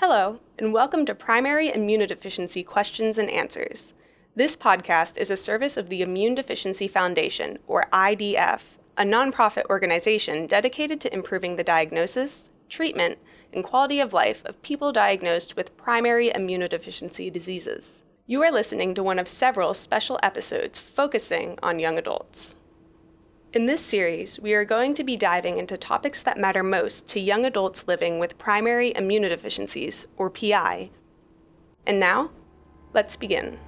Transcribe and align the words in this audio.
Hello, 0.00 0.40
and 0.58 0.72
welcome 0.72 1.04
to 1.04 1.14
Primary 1.14 1.68
Immunodeficiency 1.68 2.64
Questions 2.64 3.18
and 3.18 3.28
Answers. 3.28 3.92
This 4.34 4.56
podcast 4.56 5.18
is 5.18 5.30
a 5.30 5.36
service 5.36 5.76
of 5.76 5.90
the 5.90 6.00
Immune 6.00 6.34
Deficiency 6.34 6.88
Foundation, 6.88 7.58
or 7.66 7.86
IDF, 7.92 8.60
a 8.96 9.04
nonprofit 9.04 9.66
organization 9.68 10.46
dedicated 10.46 11.02
to 11.02 11.12
improving 11.12 11.56
the 11.56 11.62
diagnosis, 11.62 12.48
treatment, 12.70 13.18
and 13.52 13.62
quality 13.62 14.00
of 14.00 14.14
life 14.14 14.42
of 14.46 14.62
people 14.62 14.90
diagnosed 14.90 15.54
with 15.54 15.76
primary 15.76 16.30
immunodeficiency 16.30 17.30
diseases. 17.30 18.02
You 18.26 18.42
are 18.42 18.50
listening 18.50 18.94
to 18.94 19.02
one 19.02 19.18
of 19.18 19.28
several 19.28 19.74
special 19.74 20.18
episodes 20.22 20.80
focusing 20.80 21.58
on 21.62 21.78
young 21.78 21.98
adults. 21.98 22.56
In 23.52 23.66
this 23.66 23.84
series, 23.84 24.38
we 24.38 24.54
are 24.54 24.64
going 24.64 24.94
to 24.94 25.02
be 25.02 25.16
diving 25.16 25.58
into 25.58 25.76
topics 25.76 26.22
that 26.22 26.38
matter 26.38 26.62
most 26.62 27.08
to 27.08 27.18
young 27.18 27.44
adults 27.44 27.88
living 27.88 28.20
with 28.20 28.38
primary 28.38 28.92
immunodeficiencies, 28.92 30.06
or 30.16 30.30
PI. 30.30 30.90
And 31.84 31.98
now, 31.98 32.30
let's 32.94 33.16
begin. 33.16 33.58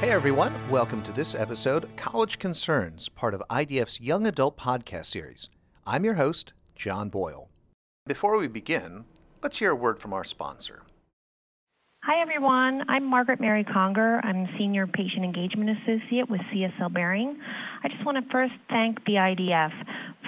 Hey 0.00 0.10
everyone, 0.10 0.54
welcome 0.70 1.02
to 1.02 1.10
this 1.10 1.34
episode, 1.34 1.96
College 1.96 2.38
Concerns, 2.38 3.08
part 3.08 3.34
of 3.34 3.42
IDF's 3.50 4.00
Young 4.00 4.28
Adult 4.28 4.56
Podcast 4.56 5.06
series. 5.06 5.48
I'm 5.84 6.04
your 6.04 6.14
host, 6.14 6.52
John 6.76 7.08
Boyle. 7.08 7.48
Before 8.06 8.38
we 8.38 8.46
begin, 8.46 9.06
let's 9.42 9.58
hear 9.58 9.72
a 9.72 9.74
word 9.74 9.98
from 9.98 10.12
our 10.12 10.22
sponsor. 10.22 10.82
Hi, 12.04 12.20
everyone. 12.20 12.84
I'm 12.88 13.04
Margaret 13.04 13.40
Mary 13.40 13.64
Conger. 13.64 14.20
I'm 14.22 14.48
Senior 14.56 14.86
Patient 14.86 15.24
Engagement 15.24 15.76
Associate 15.82 16.30
with 16.30 16.42
CSL 16.42 16.92
Behring. 16.92 17.36
I 17.82 17.88
just 17.88 18.04
want 18.06 18.24
to 18.24 18.30
first 18.30 18.54
thank 18.70 19.04
the 19.04 19.14
IDF 19.14 19.72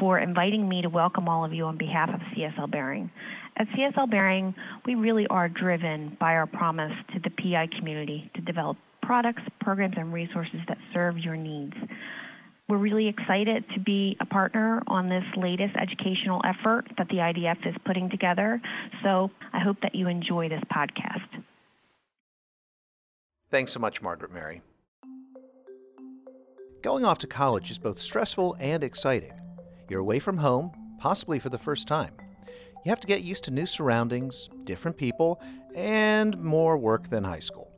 for 0.00 0.18
inviting 0.18 0.68
me 0.68 0.82
to 0.82 0.88
welcome 0.88 1.28
all 1.28 1.44
of 1.44 1.54
you 1.54 1.66
on 1.66 1.78
behalf 1.78 2.08
of 2.08 2.18
CSL 2.36 2.72
Behring. 2.72 3.08
At 3.56 3.68
CSL 3.68 4.10
Behring, 4.10 4.52
we 4.84 4.96
really 4.96 5.28
are 5.28 5.48
driven 5.48 6.16
by 6.18 6.34
our 6.34 6.48
promise 6.48 6.92
to 7.12 7.20
the 7.20 7.30
PI 7.30 7.68
community 7.68 8.32
to 8.34 8.40
develop 8.40 8.76
products, 9.10 9.42
programs, 9.60 9.96
and 9.96 10.12
resources 10.12 10.60
that 10.68 10.78
serve 10.94 11.18
your 11.18 11.34
needs. 11.34 11.74
We're 12.68 12.76
really 12.76 13.08
excited 13.08 13.64
to 13.74 13.80
be 13.80 14.16
a 14.20 14.24
partner 14.24 14.84
on 14.86 15.08
this 15.08 15.24
latest 15.36 15.74
educational 15.74 16.40
effort 16.44 16.86
that 16.96 17.08
the 17.08 17.16
IDF 17.16 17.66
is 17.66 17.74
putting 17.84 18.08
together. 18.08 18.62
So 19.02 19.32
I 19.52 19.58
hope 19.58 19.78
that 19.82 19.96
you 19.96 20.06
enjoy 20.06 20.48
this 20.48 20.62
podcast. 20.72 21.26
Thanks 23.50 23.72
so 23.72 23.80
much, 23.80 24.00
Margaret 24.00 24.32
Mary. 24.32 24.62
Going 26.80 27.04
off 27.04 27.18
to 27.18 27.26
college 27.26 27.72
is 27.72 27.80
both 27.80 28.00
stressful 28.00 28.56
and 28.60 28.84
exciting. 28.84 29.32
You're 29.88 29.98
away 29.98 30.20
from 30.20 30.38
home, 30.38 30.70
possibly 31.00 31.40
for 31.40 31.48
the 31.48 31.58
first 31.58 31.88
time. 31.88 32.14
You 32.84 32.90
have 32.90 33.00
to 33.00 33.08
get 33.08 33.22
used 33.22 33.42
to 33.46 33.50
new 33.50 33.66
surroundings, 33.66 34.48
different 34.62 34.96
people, 34.96 35.42
and 35.74 36.40
more 36.40 36.78
work 36.78 37.10
than 37.10 37.24
high 37.24 37.40
school. 37.40 37.69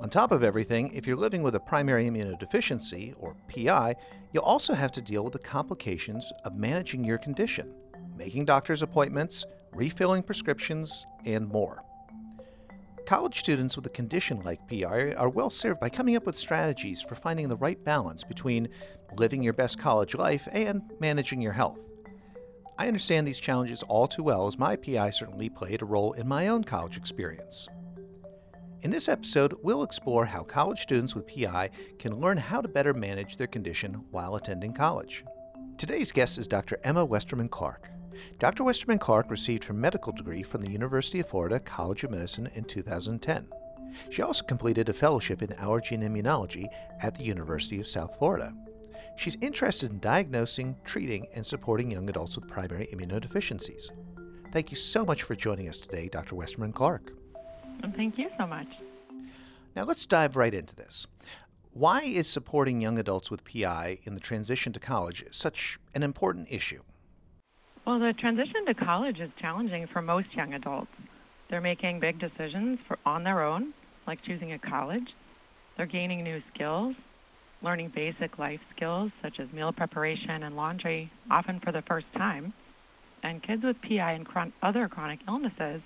On 0.00 0.08
top 0.08 0.32
of 0.32 0.42
everything, 0.42 0.90
if 0.94 1.06
you're 1.06 1.14
living 1.14 1.42
with 1.42 1.54
a 1.54 1.60
primary 1.60 2.08
immunodeficiency, 2.08 3.14
or 3.18 3.36
PI, 3.48 3.94
you'll 4.32 4.42
also 4.42 4.72
have 4.72 4.90
to 4.92 5.02
deal 5.02 5.22
with 5.22 5.34
the 5.34 5.38
complications 5.38 6.32
of 6.46 6.56
managing 6.56 7.04
your 7.04 7.18
condition, 7.18 7.74
making 8.16 8.46
doctor's 8.46 8.80
appointments, 8.80 9.44
refilling 9.72 10.22
prescriptions, 10.22 11.04
and 11.26 11.46
more. 11.46 11.84
College 13.04 13.38
students 13.40 13.76
with 13.76 13.84
a 13.84 13.90
condition 13.90 14.40
like 14.40 14.66
PI 14.68 15.12
are 15.18 15.28
well 15.28 15.50
served 15.50 15.80
by 15.80 15.90
coming 15.90 16.16
up 16.16 16.24
with 16.24 16.36
strategies 16.36 17.02
for 17.02 17.14
finding 17.14 17.48
the 17.48 17.56
right 17.56 17.82
balance 17.84 18.24
between 18.24 18.68
living 19.18 19.42
your 19.42 19.52
best 19.52 19.78
college 19.78 20.14
life 20.14 20.48
and 20.50 20.80
managing 20.98 21.42
your 21.42 21.52
health. 21.52 21.78
I 22.78 22.86
understand 22.86 23.26
these 23.26 23.38
challenges 23.38 23.82
all 23.82 24.08
too 24.08 24.22
well 24.22 24.46
as 24.46 24.58
my 24.58 24.76
PI 24.76 25.10
certainly 25.10 25.50
played 25.50 25.82
a 25.82 25.84
role 25.84 26.14
in 26.14 26.26
my 26.26 26.48
own 26.48 26.64
college 26.64 26.96
experience. 26.96 27.68
In 28.82 28.90
this 28.90 29.10
episode, 29.10 29.54
we'll 29.62 29.82
explore 29.82 30.24
how 30.24 30.42
college 30.42 30.80
students 30.80 31.14
with 31.14 31.26
PI 31.26 31.68
can 31.98 32.18
learn 32.18 32.38
how 32.38 32.62
to 32.62 32.68
better 32.68 32.94
manage 32.94 33.36
their 33.36 33.46
condition 33.46 33.92
while 34.10 34.36
attending 34.36 34.72
college. 34.72 35.22
Today's 35.76 36.10
guest 36.10 36.38
is 36.38 36.48
Dr. 36.48 36.80
Emma 36.82 37.04
Westerman 37.04 37.50
Clark. 37.50 37.90
Dr. 38.38 38.64
Westerman 38.64 38.98
Clark 38.98 39.30
received 39.30 39.64
her 39.64 39.74
medical 39.74 40.14
degree 40.14 40.42
from 40.42 40.62
the 40.62 40.70
University 40.70 41.20
of 41.20 41.28
Florida 41.28 41.60
College 41.60 42.04
of 42.04 42.10
Medicine 42.10 42.48
in 42.54 42.64
2010. 42.64 43.48
She 44.08 44.22
also 44.22 44.44
completed 44.44 44.88
a 44.88 44.94
fellowship 44.94 45.42
in 45.42 45.52
allergy 45.54 45.94
and 45.94 46.04
immunology 46.04 46.66
at 47.02 47.14
the 47.14 47.24
University 47.24 47.80
of 47.80 47.86
South 47.86 48.16
Florida. 48.16 48.54
She's 49.16 49.36
interested 49.42 49.90
in 49.90 49.98
diagnosing, 49.98 50.74
treating, 50.86 51.26
and 51.34 51.46
supporting 51.46 51.90
young 51.90 52.08
adults 52.08 52.36
with 52.36 52.48
primary 52.48 52.88
immunodeficiencies. 52.94 53.90
Thank 54.54 54.70
you 54.70 54.78
so 54.78 55.04
much 55.04 55.24
for 55.24 55.34
joining 55.34 55.68
us 55.68 55.76
today, 55.76 56.08
Dr. 56.08 56.34
Westerman 56.34 56.72
Clark. 56.72 57.12
Thank 57.96 58.18
you 58.18 58.30
so 58.38 58.46
much. 58.46 58.68
Now 59.76 59.84
let's 59.84 60.06
dive 60.06 60.36
right 60.36 60.52
into 60.54 60.74
this. 60.74 61.06
Why 61.72 62.02
is 62.02 62.26
supporting 62.26 62.80
young 62.80 62.98
adults 62.98 63.30
with 63.30 63.44
PI 63.44 63.98
in 64.02 64.14
the 64.14 64.20
transition 64.20 64.72
to 64.72 64.80
college 64.80 65.24
such 65.30 65.78
an 65.94 66.02
important 66.02 66.48
issue? 66.50 66.82
Well, 67.86 67.98
the 67.98 68.12
transition 68.12 68.66
to 68.66 68.74
college 68.74 69.20
is 69.20 69.30
challenging 69.38 69.86
for 69.86 70.02
most 70.02 70.34
young 70.34 70.54
adults. 70.54 70.90
They're 71.48 71.60
making 71.60 72.00
big 72.00 72.18
decisions 72.18 72.78
for, 72.86 72.98
on 73.06 73.24
their 73.24 73.42
own, 73.42 73.72
like 74.06 74.22
choosing 74.22 74.52
a 74.52 74.58
college. 74.58 75.14
They're 75.76 75.86
gaining 75.86 76.22
new 76.22 76.42
skills, 76.52 76.94
learning 77.62 77.92
basic 77.94 78.38
life 78.38 78.60
skills 78.74 79.12
such 79.22 79.40
as 79.40 79.50
meal 79.52 79.72
preparation 79.72 80.42
and 80.42 80.56
laundry, 80.56 81.10
often 81.30 81.60
for 81.60 81.72
the 81.72 81.82
first 81.82 82.06
time. 82.16 82.52
And 83.22 83.42
kids 83.42 83.62
with 83.62 83.80
PI 83.82 84.12
and 84.12 84.26
chron- 84.26 84.52
other 84.62 84.88
chronic 84.88 85.20
illnesses 85.28 85.82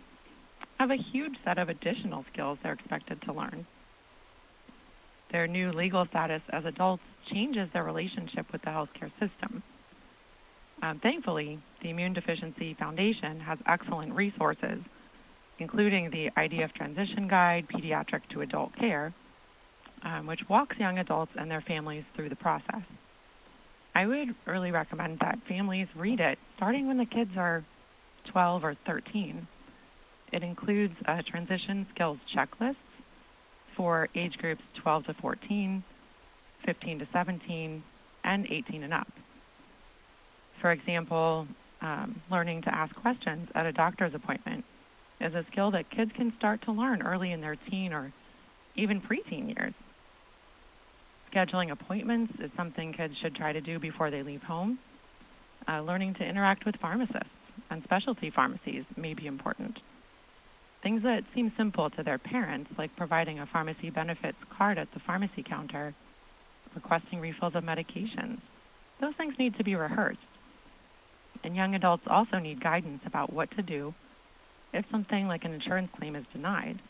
have 0.78 0.90
a 0.90 0.96
huge 0.96 1.36
set 1.44 1.58
of 1.58 1.68
additional 1.68 2.24
skills 2.32 2.58
they're 2.62 2.72
expected 2.72 3.20
to 3.22 3.32
learn. 3.32 3.66
Their 5.30 5.46
new 5.46 5.72
legal 5.72 6.06
status 6.06 6.42
as 6.50 6.64
adults 6.64 7.02
changes 7.26 7.68
their 7.72 7.84
relationship 7.84 8.50
with 8.52 8.62
the 8.62 8.70
healthcare 8.70 9.10
system. 9.18 9.62
Um, 10.82 10.98
thankfully, 11.00 11.58
the 11.82 11.90
Immune 11.90 12.12
Deficiency 12.12 12.74
Foundation 12.74 13.40
has 13.40 13.58
excellent 13.66 14.14
resources, 14.14 14.80
including 15.58 16.10
the 16.10 16.30
IDF 16.36 16.72
Transition 16.72 17.26
Guide, 17.26 17.66
Pediatric 17.68 18.22
to 18.30 18.42
Adult 18.42 18.76
Care, 18.76 19.14
um, 20.02 20.26
which 20.26 20.48
walks 20.48 20.76
young 20.78 20.98
adults 20.98 21.32
and 21.36 21.50
their 21.50 21.62
families 21.62 22.04
through 22.14 22.28
the 22.28 22.36
process. 22.36 22.82
I 23.94 24.06
would 24.06 24.34
really 24.46 24.72
recommend 24.72 25.20
that 25.20 25.38
families 25.48 25.86
read 25.96 26.20
it 26.20 26.38
starting 26.56 26.86
when 26.88 26.98
the 26.98 27.06
kids 27.06 27.30
are 27.36 27.64
12 28.24 28.64
or 28.64 28.74
13 28.86 29.46
it 30.34 30.42
includes 30.42 30.96
a 31.06 31.22
transition 31.22 31.86
skills 31.94 32.18
checklist 32.34 32.74
for 33.76 34.08
age 34.16 34.36
groups 34.38 34.62
12 34.82 35.06
to 35.06 35.14
14, 35.14 35.84
15 36.66 36.98
to 36.98 37.08
17, 37.12 37.82
and 38.24 38.46
18 38.50 38.82
and 38.82 38.92
up. 38.92 39.06
For 40.60 40.72
example, 40.72 41.46
um, 41.82 42.20
learning 42.32 42.62
to 42.62 42.74
ask 42.74 42.92
questions 42.96 43.48
at 43.54 43.64
a 43.64 43.72
doctor's 43.72 44.12
appointment 44.12 44.64
is 45.20 45.34
a 45.34 45.44
skill 45.52 45.70
that 45.70 45.88
kids 45.90 46.10
can 46.16 46.32
start 46.36 46.62
to 46.62 46.72
learn 46.72 47.00
early 47.00 47.30
in 47.30 47.40
their 47.40 47.56
teen 47.70 47.92
or 47.92 48.12
even 48.74 49.00
preteen 49.00 49.54
years. 49.56 49.74
Scheduling 51.32 51.70
appointments 51.70 52.32
is 52.40 52.50
something 52.56 52.92
kids 52.92 53.16
should 53.19 53.37
try 53.37 53.52
to 53.52 53.60
do 53.60 53.78
before 53.78 54.10
they 54.10 54.25
leave 54.25 54.42
home. 54.42 54.80
Uh, 55.69 55.80
learning 55.80 56.14
to 56.14 56.26
interact 56.26 56.66
with 56.66 56.75
pharmacists 56.80 57.28
and 57.70 57.84
specialty 57.84 58.30
pharmacies 58.30 58.84
may 58.96 59.14
be 59.14 59.26
important. 59.26 59.78
Things 60.84 61.02
that 61.02 61.25
seem 61.34 61.50
simple 61.56 61.88
to 61.88 62.02
their 62.02 62.19
parents, 62.19 62.70
like 62.76 62.94
providing 62.94 63.38
a 63.38 63.46
pharmacy 63.46 63.88
benefits 63.88 64.36
card 64.54 64.76
at 64.76 64.92
the 64.92 65.00
pharmacy 65.00 65.42
counter, 65.42 65.94
requesting 66.75 67.20
refills 67.20 67.54
of 67.54 67.64
medications, 67.64 68.38
those 69.00 69.14
things 69.16 69.34
need 69.38 69.56
to 69.56 69.64
be 69.64 69.76
rehearsed. 69.76 70.19
And 71.42 71.56
young 71.56 71.75
adults 71.75 72.04
also 72.06 72.38
need 72.38 72.62
guidance 72.62 73.00
about 73.06 73.32
what 73.32 73.50
to 73.52 73.62
do 73.62 73.94
if 74.75 74.84
something 74.90 75.26
like 75.26 75.46
an 75.46 75.54
insurance 75.54 75.88
claim 75.96 76.16
is 76.16 76.26
denied. 76.34 76.82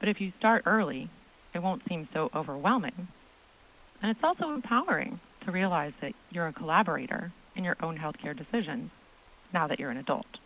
But 0.00 0.08
if 0.08 0.22
you 0.22 0.32
start 0.38 0.62
early, 0.64 1.10
it 1.54 1.62
won't 1.62 1.82
seem 1.86 2.08
so 2.14 2.30
overwhelming. 2.34 3.08
And 4.00 4.10
it's 4.10 4.24
also 4.24 4.54
empowering 4.54 5.20
to 5.44 5.52
realize 5.52 5.92
that 6.00 6.14
you're 6.30 6.46
a 6.46 6.52
collaborator 6.54 7.30
in 7.56 7.64
your 7.64 7.76
own 7.82 7.98
healthcare 7.98 8.34
decisions 8.34 8.90
now 9.52 9.66
that 9.66 9.78
you're 9.78 9.90
an 9.90 9.98
adult. 9.98 10.38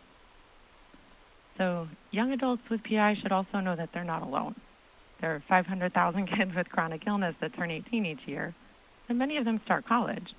So 1.57 1.87
young 2.11 2.31
adults 2.31 2.63
with 2.69 2.83
PI 2.83 3.15
should 3.15 3.31
also 3.31 3.59
know 3.59 3.75
that 3.75 3.89
they're 3.93 4.03
not 4.03 4.23
alone. 4.23 4.55
There 5.21 5.35
are 5.35 5.43
500,000 5.47 6.27
kids 6.35 6.55
with 6.55 6.69
chronic 6.69 7.03
illness 7.07 7.35
that 7.41 7.53
turn 7.55 7.71
18 7.71 8.05
each 8.05 8.25
year, 8.25 8.53
and 9.09 9.17
many 9.17 9.37
of 9.37 9.45
them 9.45 9.61
start 9.65 9.85
college. 9.85 10.33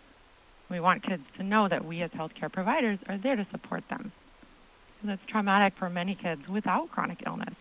We 0.71 0.81
want 0.81 1.03
kids 1.03 1.23
to 1.37 1.43
know 1.43 1.69
that 1.69 1.85
we 1.85 2.03
as 2.03 2.11
healthcare 2.11 2.53
providers 2.53 2.99
are 3.09 3.19
there 3.19 3.37
to 3.37 3.47
support 3.51 3.85
them. 3.89 4.13
That's 5.03 5.21
traumatic 5.27 5.75
for 5.79 5.91
many 5.91 6.15
kids 6.15 6.49
without 6.49 6.91
chronic 6.91 7.23
illness 7.27 7.55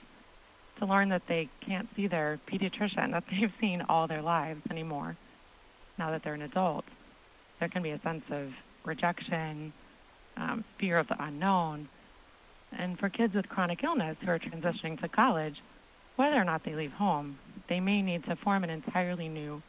to 0.80 0.86
learn 0.86 1.10
that 1.10 1.24
they 1.28 1.50
can't 1.62 1.88
see 1.96 2.08
their 2.08 2.40
pediatrician 2.50 3.12
that 3.12 3.26
they've 3.32 3.52
seen 3.60 3.82
all 3.90 4.08
their 4.08 4.22
lives 4.22 4.62
anymore 4.70 5.16
now 5.98 6.10
that 6.12 6.24
they're 6.24 6.34
an 6.34 6.42
adult. 6.42 6.86
There 7.60 7.70
can 7.70 7.84
be 7.84 7.92
a 7.92 8.02
sense 8.02 8.24
of 8.32 8.50
rejection, 8.84 9.72
um, 10.38 10.64
fear 10.80 10.98
of 10.98 11.08
the 11.08 11.22
unknown. 11.24 11.88
And 12.78 13.00
for 13.00 13.10
kids 13.10 13.34
with 13.34 13.50
chronic 13.50 13.84
illness 13.84 14.18
who 14.22 14.30
are 14.30 14.40
transitioning 14.40 15.00
to 15.02 15.08
college, 15.08 15.62
whether 16.16 16.36
or 16.36 16.44
not 16.44 16.64
they 16.64 16.76
leave 16.76 16.92
home, 16.92 17.38
they 17.70 17.80
may 17.80 18.02
need 18.02 18.24
to 18.26 18.36
form 18.38 18.64
an 18.64 18.70
entirely 18.70 19.30
new 19.30 19.62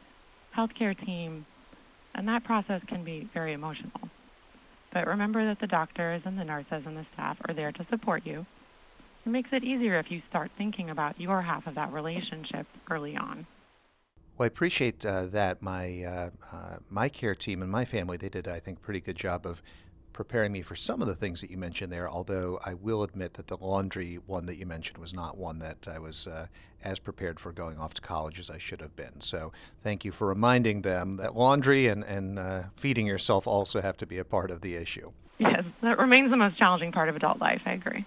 healthcare 0.57 0.97
team, 1.05 1.47
and 2.15 2.29
that 2.29 2.45
process 2.45 2.83
can 2.87 3.05
be 3.05 3.29
very 3.35 3.53
emotional. 3.53 4.09
But 4.93 5.07
remember 5.07 5.45
that 5.45 5.61
the 5.61 5.67
doctors 5.67 6.23
and 6.25 6.39
the 6.39 6.45
nurses 6.45 6.83
and 6.87 6.97
the 6.97 7.07
staff 7.15 7.37
are 7.49 7.55
there 7.55 7.73
to 7.73 7.87
support 7.91 8.25
you. 8.25 8.47
It 9.27 9.31
makes 9.31 9.51
it 9.53 9.65
easier 9.65 9.99
if 9.99 10.11
you 10.11 10.23
start 10.29 10.51
thinking 10.57 10.91
about 10.91 11.21
your 11.21 11.43
half 11.43 11.67
of 11.67 11.75
that 11.75 11.93
relationship 11.93 12.67
early 12.91 13.17
on. 13.17 13.47
Well, 14.37 14.45
I 14.45 14.49
appreciate 14.49 15.05
uh, 15.07 15.27
that. 15.27 15.63
My 15.63 16.03
uh, 16.03 16.31
uh, 16.53 16.77
my 16.91 17.09
care 17.09 17.35
team 17.35 17.63
and 17.63 17.71
my 17.71 17.85
family 17.85 18.17
they 18.17 18.29
did, 18.29 18.49
I 18.49 18.61
think, 18.61 18.79
a 18.79 18.81
pretty 18.81 19.01
good 19.01 19.17
job 19.17 19.47
of 19.47 19.63
preparing 20.15 20.53
me 20.53 20.63
for 20.63 20.75
some 20.75 21.03
of 21.03 21.09
the 21.09 21.15
things 21.15 21.43
that 21.43 21.51
you 21.51 21.59
mentioned 21.59 21.93
there. 21.93 22.09
Although 22.09 22.59
I 22.65 22.73
will 22.73 23.03
admit 23.03 23.35
that 23.35 23.49
the 23.49 23.59
laundry 23.59 24.19
one 24.25 24.47
that 24.47 24.57
you 24.57 24.65
mentioned 24.65 24.97
was 24.97 25.13
not 25.13 25.37
one 25.37 25.59
that 25.59 25.87
I 25.87 25.99
was 25.99 26.27
uh, 26.27 26.47
as 26.83 26.99
prepared 26.99 27.39
for 27.39 27.53
going 27.53 27.79
off 27.79 27.93
to 27.95 28.01
college 28.01 28.39
as 28.39 28.49
I 28.49 28.57
should 28.57 28.81
have 28.81 28.97
been. 28.97 29.21
So 29.21 29.53
thank 29.83 30.05
you 30.07 30.13
for 30.13 30.27
reminding 30.27 30.81
them 30.81 31.17
that 31.17 31.37
laundry 31.37 31.87
and 31.89 32.03
and 32.05 32.39
uh, 32.39 32.63
feeding 32.77 33.07
yourself 33.07 33.47
also 33.47 33.83
have 33.83 33.99
to 33.99 34.07
be 34.07 34.17
a 34.17 34.25
part 34.25 34.51
of 34.51 34.63
the 34.63 34.77
issue. 34.77 35.13
Yes, 35.39 35.65
that 35.83 35.99
remains 35.99 36.31
the 36.31 36.37
most 36.37 36.57
challenging 36.57 36.93
part 36.93 37.09
of 37.09 37.17
adult 37.17 37.41
life. 37.41 37.63
I 37.67 37.73
agree. 37.73 38.07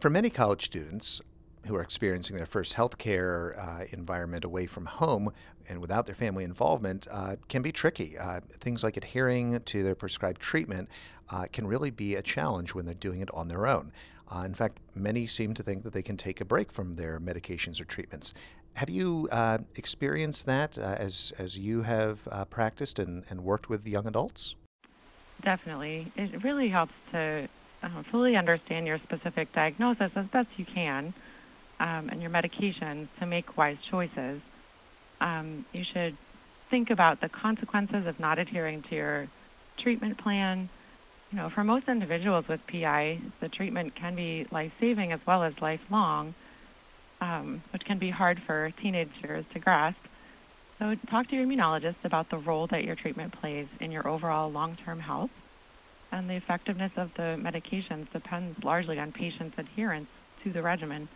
For 0.00 0.10
many 0.10 0.30
college 0.30 0.64
students, 0.64 1.20
who 1.66 1.74
are 1.74 1.82
experiencing 1.82 2.36
their 2.36 2.46
first 2.46 2.74
healthcare 2.74 3.58
uh, 3.58 3.84
environment 3.90 4.44
away 4.44 4.66
from 4.66 4.86
home 4.86 5.32
and 5.68 5.80
without 5.80 6.06
their 6.06 6.14
family 6.14 6.44
involvement 6.44 7.06
uh, 7.10 7.36
can 7.48 7.62
be 7.62 7.72
tricky. 7.72 8.16
Uh, 8.16 8.40
things 8.52 8.82
like 8.82 8.96
adhering 8.96 9.60
to 9.60 9.82
their 9.82 9.94
prescribed 9.94 10.40
treatment 10.40 10.88
uh, 11.30 11.46
can 11.52 11.66
really 11.66 11.90
be 11.90 12.14
a 12.14 12.22
challenge 12.22 12.74
when 12.74 12.86
they're 12.86 12.94
doing 12.94 13.20
it 13.20 13.28
on 13.34 13.48
their 13.48 13.66
own. 13.66 13.92
Uh, 14.34 14.40
in 14.40 14.54
fact, 14.54 14.78
many 14.94 15.26
seem 15.26 15.54
to 15.54 15.62
think 15.62 15.82
that 15.82 15.92
they 15.92 16.02
can 16.02 16.16
take 16.16 16.40
a 16.40 16.44
break 16.44 16.72
from 16.72 16.94
their 16.94 17.18
medications 17.18 17.80
or 17.80 17.84
treatments. 17.84 18.32
Have 18.74 18.90
you 18.90 19.28
uh, 19.32 19.58
experienced 19.76 20.46
that 20.46 20.78
as, 20.78 21.32
as 21.38 21.58
you 21.58 21.82
have 21.82 22.28
practiced 22.50 22.98
and, 22.98 23.24
and 23.28 23.42
worked 23.42 23.68
with 23.68 23.86
young 23.86 24.06
adults? 24.06 24.54
Definitely. 25.42 26.12
It 26.16 26.44
really 26.44 26.68
helps 26.68 26.92
to 27.12 27.48
fully 28.10 28.36
understand 28.36 28.86
your 28.86 28.98
specific 28.98 29.52
diagnosis 29.52 30.10
as 30.14 30.26
best 30.26 30.48
you 30.56 30.64
can 30.64 31.14
um, 31.80 32.08
and 32.10 32.20
your 32.20 32.30
medications 32.30 33.08
to 33.20 33.26
make 33.26 33.56
wise 33.56 33.76
choices. 33.90 34.40
Um, 35.20 35.64
you 35.72 35.84
should 35.92 36.16
think 36.70 36.90
about 36.90 37.20
the 37.20 37.28
consequences 37.28 38.06
of 38.06 38.18
not 38.20 38.38
adhering 38.38 38.82
to 38.90 38.94
your 38.94 39.28
treatment 39.78 40.18
plan. 40.18 40.68
You 41.30 41.38
know, 41.38 41.50
for 41.54 41.64
most 41.64 41.88
individuals 41.88 42.44
with 42.48 42.60
PI, 42.70 43.20
the 43.40 43.48
treatment 43.48 43.94
can 43.94 44.14
be 44.14 44.46
life-saving 44.50 45.12
as 45.12 45.20
well 45.26 45.42
as 45.42 45.52
lifelong, 45.60 46.34
um, 47.20 47.62
which 47.72 47.84
can 47.84 47.98
be 47.98 48.10
hard 48.10 48.40
for 48.46 48.72
teenagers 48.82 49.44
to 49.52 49.58
grasp. 49.58 49.98
So 50.78 50.94
talk 51.10 51.28
to 51.28 51.36
your 51.36 51.44
immunologist 51.44 51.96
about 52.04 52.30
the 52.30 52.38
role 52.38 52.68
that 52.68 52.84
your 52.84 52.94
treatment 52.94 53.34
plays 53.40 53.66
in 53.80 53.90
your 53.90 54.06
overall 54.06 54.50
long-term 54.50 55.00
health. 55.00 55.30
And 56.12 56.30
the 56.30 56.34
effectiveness 56.34 56.92
of 56.96 57.10
the 57.16 57.36
medications 57.38 58.10
depends 58.12 58.56
largely 58.64 58.98
on 58.98 59.12
patients' 59.12 59.56
adherence 59.58 60.08
to 60.44 60.52
the 60.52 60.62
regimen. 60.62 61.08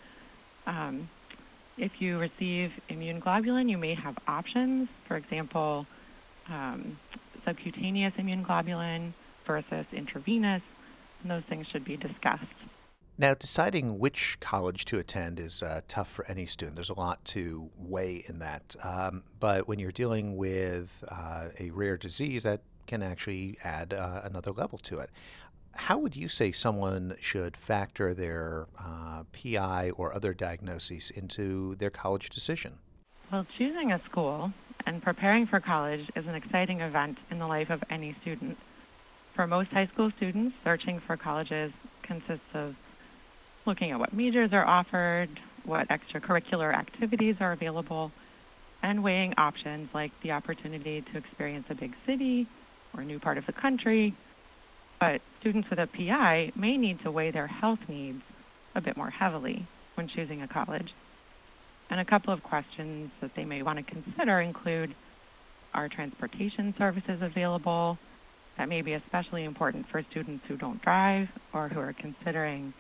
Um, 0.67 1.09
if 1.77 2.01
you 2.01 2.19
receive 2.19 2.73
immune 2.89 3.21
globulin, 3.21 3.71
you 3.71 3.79
may 3.79 3.95
have 3.95 4.17
options. 4.29 4.89
For 5.09 5.17
example, 5.17 5.87
um, 6.49 6.99
subcutaneous 7.45 8.13
immune 8.19 8.45
globulin 8.45 9.13
versus 9.47 9.87
intravenous, 9.93 10.63
and 11.23 11.31
those 11.31 11.43
things 11.49 11.67
should 11.67 11.85
be 11.85 11.97
discussed. 11.97 12.45
Now, 13.19 13.35
deciding 13.35 13.99
which 13.99 14.39
college 14.41 14.85
to 14.87 14.99
attend 14.99 15.39
is 15.39 15.63
uh, 15.63 15.83
tough 15.87 16.11
for 16.11 16.25
any 16.27 16.47
student. 16.47 16.77
There's 16.77 16.91
a 16.91 16.95
lot 16.99 17.25
to 17.27 17.71
weigh 17.77 18.25
in 18.27 18.39
that. 18.39 18.75
Um, 18.83 19.23
but 19.39 19.69
when 19.69 19.79
you're 19.79 19.93
dealing 19.93 20.37
with 20.37 21.05
uh, 21.09 21.49
a 21.59 21.71
rare 21.71 21.97
disease, 21.97 22.43
that 22.45 22.63
can 22.87 23.03
actually 23.03 23.59
add 23.63 23.93
uh, 23.93 24.23
another 24.25 24.51
level 24.51 24.79
to 24.79 24.99
it. 24.99 25.11
How 25.75 25.99
would 25.99 26.15
you 26.15 26.29
say 26.29 26.53
someone 26.53 27.17
should 27.21 27.57
factor 27.57 28.15
their 28.15 28.67
uh, 28.79 29.25
PI 29.33 29.91
or 29.91 30.15
other 30.15 30.35
diagnoses 30.35 31.11
into 31.11 31.75
their 31.77 31.91
college 31.91 32.31
decision? 32.31 32.79
Well, 33.31 33.47
choosing 33.57 33.93
a 33.93 34.01
school 34.05 34.53
and 34.87 35.03
preparing 35.03 35.47
for 35.47 35.61
college 35.61 36.11
is 36.15 36.27
an 36.27 36.35
exciting 36.35 36.81
event 36.81 37.19
in 37.31 37.39
the 37.39 37.47
life 37.47 37.71
of 37.71 37.83
any 37.91 38.15
student. 38.23 38.59
For 39.35 39.47
most 39.47 39.71
high 39.71 39.87
school 39.87 40.11
students, 40.17 40.55
searching 40.63 41.01
for 41.07 41.17
colleges 41.17 41.73
consists 42.03 42.45
of 42.55 42.75
looking 43.65 43.91
at 43.91 43.99
what 43.99 44.13
majors 44.13 44.53
are 44.53 44.67
offered, 44.67 45.29
what 45.65 45.89
extracurricular 45.89 46.75
activities 46.75 47.37
are 47.41 47.53
available, 47.53 48.13
and 48.83 49.03
weighing 49.03 49.33
options 49.39 49.89
like 49.95 50.11
the 50.23 50.33
opportunity 50.33 51.03
to 51.13 51.19
experience 51.19 51.67
a 51.71 51.75
big 51.75 51.95
city 52.05 52.47
or 52.93 53.01
a 53.01 53.05
new 53.05 53.19
part 53.19 53.39
of 53.39 53.47
the 53.47 53.53
country, 53.53 54.15
but 55.03 55.21
students 55.41 55.69
with 55.69 55.81
a 55.81 55.89
PI 55.89 56.53
may 56.55 56.77
need 56.77 57.03
to 57.03 57.11
weigh 57.11 57.33
their 57.33 57.49
health 57.49 57.81
needs 57.89 58.23
a 58.77 58.81
bit 58.81 58.97
more 58.97 59.11
heavily 59.11 59.67
when 59.97 60.07
choosing 60.07 60.43
a 60.43 60.47
college. 60.47 60.95
And 61.91 61.99
a 61.99 62.05
couple 62.05 62.33
of 62.33 62.45
questions 62.45 63.11
that 63.21 63.33
they 63.35 63.45
may 63.45 63.63
want 63.63 63.85
to 63.85 63.93
consider 63.93 64.41
include 64.41 64.95
are 65.75 65.89
transportation 65.89 66.73
services 66.79 67.19
available? 67.21 67.99
That 68.57 68.69
may 68.69 68.81
be 68.81 68.93
especially 68.93 69.43
important 69.43 69.87
for 69.91 70.05
students 70.09 70.45
who 70.47 70.57
don't 70.57 70.81
drive 70.83 71.27
or 71.53 71.69
who 71.69 71.81
are 71.81 71.95
considering 71.95 72.73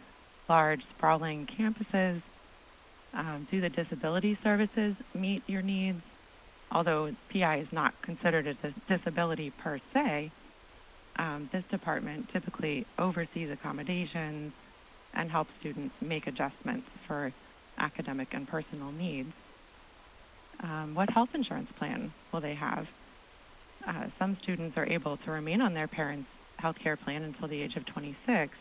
large, 0.48 0.82
sprawling 0.96 1.48
campuses. 1.48 2.22
Um, 3.14 3.48
do 3.50 3.60
the 3.60 3.69
disability 3.69 4.38
services 4.44 4.94
meet 5.12 5.42
your 5.48 5.62
needs? 5.62 6.00
Although 6.70 7.16
PI 7.32 7.58
is 7.58 7.69
not 7.72 8.00
considered 8.02 8.46
a 8.46 8.54
dis- 8.54 8.74
disability 8.88 9.50
per 9.60 9.80
se, 9.92 10.31
um, 11.16 11.48
this 11.52 11.64
department 11.70 12.28
typically 12.32 12.86
oversees 12.98 13.50
accommodations 13.50 14.52
and 15.14 15.31
helps 15.31 15.50
students 15.60 15.94
make 16.00 16.26
adjustments 16.26 16.86
for 17.06 17.32
academic 17.78 18.28
and 18.32 18.48
personal 18.48 18.90
needs. 18.92 19.32
Um, 20.62 20.94
what 20.94 21.10
health 21.10 21.31
insurance 21.34 21.69
plan 21.78 22.12
will 22.32 22.40
they 22.40 22.54
have? 22.54 22.86
Uh, 23.86 24.06
some 24.19 24.36
students 24.42 24.76
are 24.76 24.86
able 24.86 25.16
to 25.19 25.31
remain 25.31 25.60
on 25.60 25.74
their 25.74 25.88
parents' 25.88 26.28
health 26.58 26.76
care 26.82 26.96
plan 26.96 27.22
until 27.24 27.48
the 27.48 27.60
age 27.60 27.76
of 27.76 27.84
26, 27.86 28.52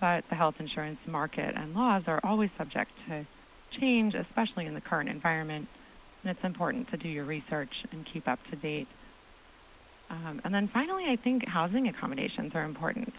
but 0.00 0.24
the 0.30 0.36
health 0.36 0.54
insurance 0.60 0.98
market 1.06 1.54
and 1.56 1.74
laws 1.74 2.04
are 2.06 2.20
always 2.22 2.50
subject 2.56 2.92
to 3.08 3.26
change, 3.80 4.14
especially 4.14 4.66
in 4.66 4.74
the 4.74 4.80
current 4.80 5.08
environment, 5.08 5.66
and 6.22 6.30
it's 6.30 6.44
important 6.44 6.88
to 6.90 6.96
do 6.96 7.08
your 7.08 7.24
research 7.24 7.72
and 7.90 8.06
keep 8.06 8.28
up 8.28 8.38
to 8.50 8.56
date 8.56 8.88
um, 10.10 10.40
and 10.44 10.54
then 10.54 10.68
finally, 10.72 11.04
I 11.06 11.16
think 11.16 11.46
housing 11.46 11.88
accommodations 11.88 12.52
are 12.54 12.64
important. 12.64 13.12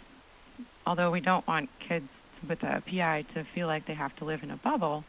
Although 0.86 1.12
we 1.12 1.22
don't 1.22 1.48
want 1.48 1.70
kids 1.88 2.08
with 2.48 2.64
a 2.64 2.82
PI 2.90 3.26
to 3.34 3.46
feel 3.54 3.68
like 3.68 3.86
they 3.86 3.94
have 3.94 4.16
to 4.18 4.26
live 4.26 4.42
in 4.44 4.52
a 4.52 4.58
bubble, 4.58 5.04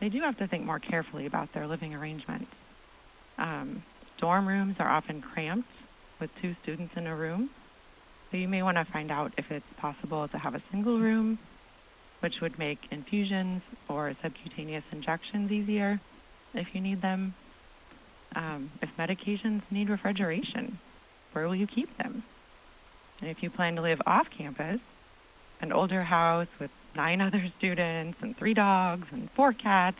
they 0.00 0.08
do 0.08 0.20
have 0.20 0.36
to 0.38 0.48
think 0.48 0.64
more 0.64 0.80
carefully 0.80 1.26
about 1.26 1.52
their 1.54 1.66
living 1.66 1.94
arrangements. 1.94 2.50
Um, 3.38 3.82
dorm 4.18 4.48
rooms 4.48 4.76
are 4.78 4.88
often 4.88 5.22
cramped 5.22 5.68
with 6.20 6.30
two 6.40 6.56
students 6.62 6.94
in 6.96 7.06
a 7.06 7.14
room, 7.14 7.50
so 8.30 8.36
you 8.36 8.48
may 8.48 8.62
want 8.62 8.76
to 8.76 8.84
find 8.92 9.10
out 9.10 9.32
if 9.38 9.50
it's 9.50 9.66
possible 9.78 10.26
to 10.28 10.38
have 10.38 10.54
a 10.54 10.62
single 10.72 10.98
room, 10.98 11.38
which 12.20 12.40
would 12.40 12.58
make 12.58 12.78
infusions 12.90 13.62
or 13.88 14.14
subcutaneous 14.22 14.84
injections 14.90 15.52
easier 15.52 16.00
if 16.54 16.66
you 16.74 16.80
need 16.80 17.00
them. 17.00 17.34
Um, 18.34 18.70
if 18.82 18.90
medications 18.98 19.62
need 19.70 19.88
refrigeration, 19.88 20.78
where 21.36 21.46
will 21.46 21.54
you 21.54 21.66
keep 21.66 21.94
them? 21.98 22.24
And 23.20 23.28
if 23.28 23.42
you 23.42 23.50
plan 23.50 23.76
to 23.76 23.82
live 23.82 24.00
off 24.06 24.26
campus, 24.36 24.80
an 25.60 25.70
older 25.70 26.02
house 26.02 26.48
with 26.58 26.70
nine 26.96 27.20
other 27.26 27.44
students 27.58 28.18
and 28.22 28.36
three 28.38 28.54
dogs 28.54 29.06
and 29.12 29.28
four 29.36 29.52
cats 29.52 29.98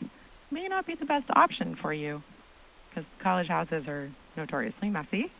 may 0.51 0.67
not 0.67 0.87
be 0.87 0.95
the 0.95 1.05
best 1.05 1.27
option 1.37 1.77
for 1.81 1.93
you 1.93 2.23
because 2.89 3.05
college 3.23 3.49
houses 3.49 3.87
are 3.87 4.11
notoriously 4.37 4.89
messy 4.89 5.31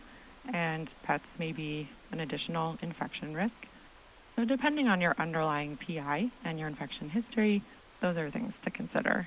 and 0.53 0.91
pets 1.03 1.25
may 1.39 1.51
be 1.51 1.89
an 2.13 2.21
additional 2.21 2.77
infection 2.83 3.35
risk. 3.35 3.55
So, 4.37 4.45
depending 4.45 4.89
on 4.89 5.01
your 5.01 5.15
underlying 5.19 5.79
PI 5.79 6.31
and 6.45 6.59
your 6.59 6.69
infection 6.69 7.09
history, 7.09 7.63
those 8.03 8.19
are 8.19 8.31
things 8.31 8.53
to 8.65 8.71
consider. 8.71 9.27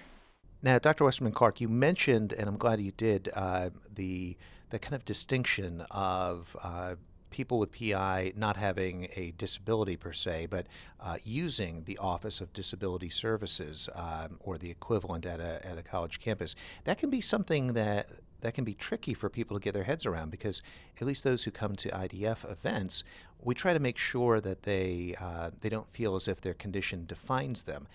Now, 0.62 0.78
Dr. 0.78 1.06
Westerman 1.06 1.34
Clark, 1.34 1.62
you 1.62 1.68
mentioned, 1.68 2.32
and 2.34 2.48
I'm 2.48 2.58
glad 2.58 2.80
you 2.80 2.92
did, 2.92 3.30
uh, 3.34 3.72
the 3.96 4.38
that 4.70 4.82
kind 4.82 4.94
of 4.94 5.06
distinction 5.06 5.84
of 5.92 6.56
uh, 6.64 6.96
people 7.30 7.60
with 7.60 7.72
PI 7.72 8.34
not 8.36 8.58
having 8.58 9.08
a 9.16 9.32
disability 9.38 9.96
per 9.96 10.14
se, 10.14 10.48
but 10.50 10.68
uh, 11.00 11.18
using 11.24 11.84
the 11.84 11.98
Office 11.98 12.42
of 12.42 12.52
Disability 12.54 13.10
Services 13.10 13.90
um, 13.96 14.38
or 14.40 14.58
the 14.58 14.70
equivalent 14.72 15.26
at 15.26 15.40
a, 15.40 15.66
at 15.66 15.78
a 15.78 15.84
college 15.84 16.20
campus, 16.20 16.56
that 16.86 16.98
can 16.98 17.10
be 17.10 17.22
something 17.22 17.74
that 17.74 18.10
that 18.42 18.54
can 18.54 18.64
be 18.64 18.74
tricky 18.74 19.14
for 19.14 19.30
people 19.30 19.58
to 19.58 19.62
get 19.62 19.74
their 19.74 19.84
heads 19.84 20.06
around 20.06 20.32
because 20.32 20.62
at 21.02 21.06
least 21.06 21.26
those 21.26 21.44
who 21.44 21.52
come 21.52 21.76
to 21.76 21.90
IDF 21.90 22.50
events, 22.50 23.04
we 23.42 23.54
try 23.54 23.74
to 23.74 23.80
make 23.80 23.98
sure 23.98 24.40
that 24.40 24.64
they 24.64 25.14
uh, 25.20 25.52
they 25.60 25.70
don't 25.70 25.92
feel 25.92 26.16
as 26.16 26.28
if 26.28 26.40
their 26.40 26.54
condition 26.54 27.06
defines 27.06 27.64
them. 27.64 27.88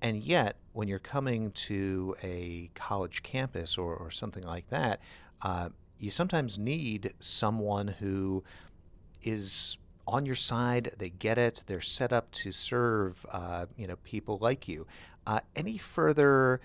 And 0.00 0.24
yet, 0.24 0.56
when 0.72 0.88
you're 0.88 0.98
coming 0.98 1.52
to 1.52 2.16
a 2.24 2.70
college 2.74 3.22
campus 3.22 3.78
or, 3.78 3.94
or 3.94 4.10
something 4.10 4.42
like 4.42 4.68
that, 4.70 5.00
uh, 5.42 5.68
you 6.02 6.10
sometimes 6.10 6.58
need 6.58 7.14
someone 7.20 7.88
who 7.88 8.42
is 9.22 9.78
on 10.06 10.26
your 10.26 10.34
side. 10.34 10.92
They 10.98 11.10
get 11.10 11.38
it. 11.38 11.62
They're 11.66 11.80
set 11.80 12.12
up 12.12 12.30
to 12.32 12.50
serve, 12.50 13.24
uh, 13.30 13.66
you 13.76 13.86
know, 13.86 13.96
people 14.02 14.38
like 14.40 14.66
you. 14.66 14.86
Uh, 15.26 15.40
any 15.54 15.78
further 15.78 16.60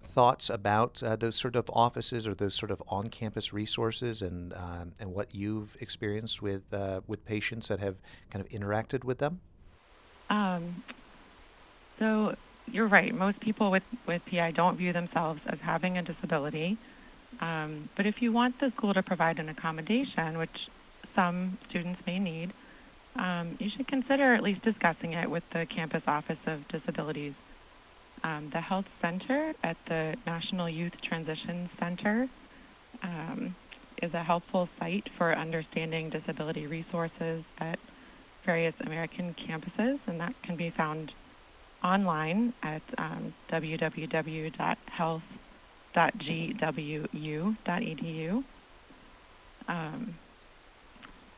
thoughts 0.00 0.48
about 0.48 1.02
uh, 1.02 1.16
those 1.16 1.34
sort 1.34 1.56
of 1.56 1.68
offices 1.72 2.26
or 2.26 2.34
those 2.34 2.54
sort 2.54 2.70
of 2.70 2.80
on-campus 2.88 3.52
resources 3.52 4.22
and 4.22 4.52
um, 4.54 4.92
and 4.98 5.12
what 5.12 5.34
you've 5.34 5.76
experienced 5.80 6.40
with 6.40 6.62
uh, 6.72 7.00
with 7.08 7.24
patients 7.24 7.68
that 7.68 7.80
have 7.80 7.96
kind 8.30 8.44
of 8.44 8.50
interacted 8.50 9.02
with 9.02 9.18
them? 9.18 9.40
Um, 10.30 10.84
so 11.98 12.36
you're 12.66 12.86
right. 12.86 13.14
Most 13.14 13.40
people 13.40 13.70
with, 13.70 13.82
with 14.06 14.22
PI 14.30 14.52
don't 14.52 14.76
view 14.76 14.92
themselves 14.92 15.40
as 15.46 15.58
having 15.60 15.98
a 15.98 16.02
disability. 16.02 16.78
Um, 17.40 17.88
but 17.96 18.06
if 18.06 18.20
you 18.20 18.32
want 18.32 18.58
the 18.60 18.72
school 18.76 18.94
to 18.94 19.02
provide 19.02 19.38
an 19.38 19.48
accommodation, 19.48 20.38
which 20.38 20.68
some 21.14 21.58
students 21.68 22.00
may 22.06 22.18
need, 22.18 22.52
um, 23.16 23.56
you 23.58 23.70
should 23.74 23.86
consider 23.88 24.34
at 24.34 24.42
least 24.42 24.62
discussing 24.62 25.12
it 25.12 25.30
with 25.30 25.42
the 25.52 25.66
campus 25.66 26.02
Office 26.06 26.38
of 26.46 26.66
Disabilities. 26.68 27.34
Um, 28.24 28.50
the 28.52 28.60
HEATH 28.60 28.86
Center 29.00 29.54
at 29.62 29.76
the 29.88 30.16
National 30.26 30.68
Youth 30.68 30.92
Transition 31.02 31.70
Center 31.78 32.28
um, 33.02 33.54
is 34.02 34.12
a 34.14 34.22
helpful 34.22 34.68
site 34.78 35.08
for 35.16 35.36
understanding 35.36 36.10
disability 36.10 36.66
resources 36.66 37.44
at 37.58 37.78
various 38.44 38.74
American 38.80 39.34
campuses, 39.34 39.98
and 40.06 40.20
that 40.20 40.34
can 40.42 40.56
be 40.56 40.70
found 40.70 41.12
online 41.82 42.52
at 42.62 42.82
um, 42.98 43.32
www.heath.gwu.edu. 45.94 48.44
Um, 49.68 50.14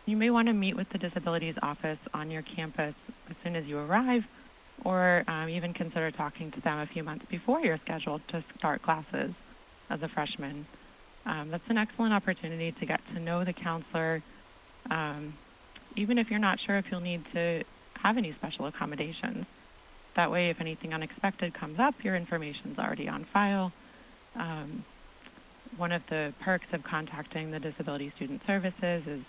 you 0.07 0.17
may 0.17 0.31
want 0.31 0.49
to 0.49 0.55
meet 0.55 0.77
with 0.77 0.89
the 0.91 0.99
disabilities 0.99 1.55
office 1.63 1.99
on 2.15 2.31
your 2.31 2.43
campus 2.43 2.95
as 3.29 3.37
soon 3.45 3.57
as 3.57 3.67
you 3.67 3.79
arrive, 3.79 4.23
or 4.85 5.25
um, 5.29 5.49
even 5.49 5.73
consider 5.73 6.11
talking 6.11 6.51
to 6.53 6.61
them 6.63 6.79
a 6.79 6.87
few 6.87 7.05
months 7.05 7.25
before 7.31 7.61
you're 7.61 7.79
scheduled 7.85 8.23
to 8.29 8.43
start 8.59 8.83
classes 8.83 9.33
as 9.91 10.03
a 10.03 10.09
freshman. 10.09 10.67
Um, 11.27 11.51
that's 11.51 11.65
an 11.69 11.77
excellent 11.77 12.15
opportunity 12.15 12.73
to 12.73 12.87
get 12.87 13.01
to 13.15 13.21
know 13.21 13.45
the 13.45 13.53
counselor, 13.53 14.23
um, 14.91 15.35
even 15.97 16.19
if 16.19 16.31
you're 16.31 16.39
not 16.39 16.59
sure 16.61 16.77
if 16.77 16.87
you'll 16.91 17.01
need 17.01 17.23
to 17.35 17.63
have 18.03 18.17
any 18.17 18.35
special 18.39 18.67
accommodations. 18.67 19.45
That 20.17 20.31
way, 20.31 20.51
if 20.51 20.61
anything 20.61 20.95
unexpected 20.95 21.55
comes 21.55 21.79
up, 21.79 21.95
your 22.03 22.17
information's 22.17 22.79
already 22.79 23.09
on 23.09 23.27
file. 23.33 23.73
Um, 24.37 24.85
one 25.77 25.93
of 25.93 26.03
the 26.11 26.33
perks 26.41 26.67
of 26.73 26.83
contacting 26.83 27.51
the 27.51 27.61
Disability 27.61 28.13
Student 28.17 28.43
Services 28.47 29.03
is 29.07 29.21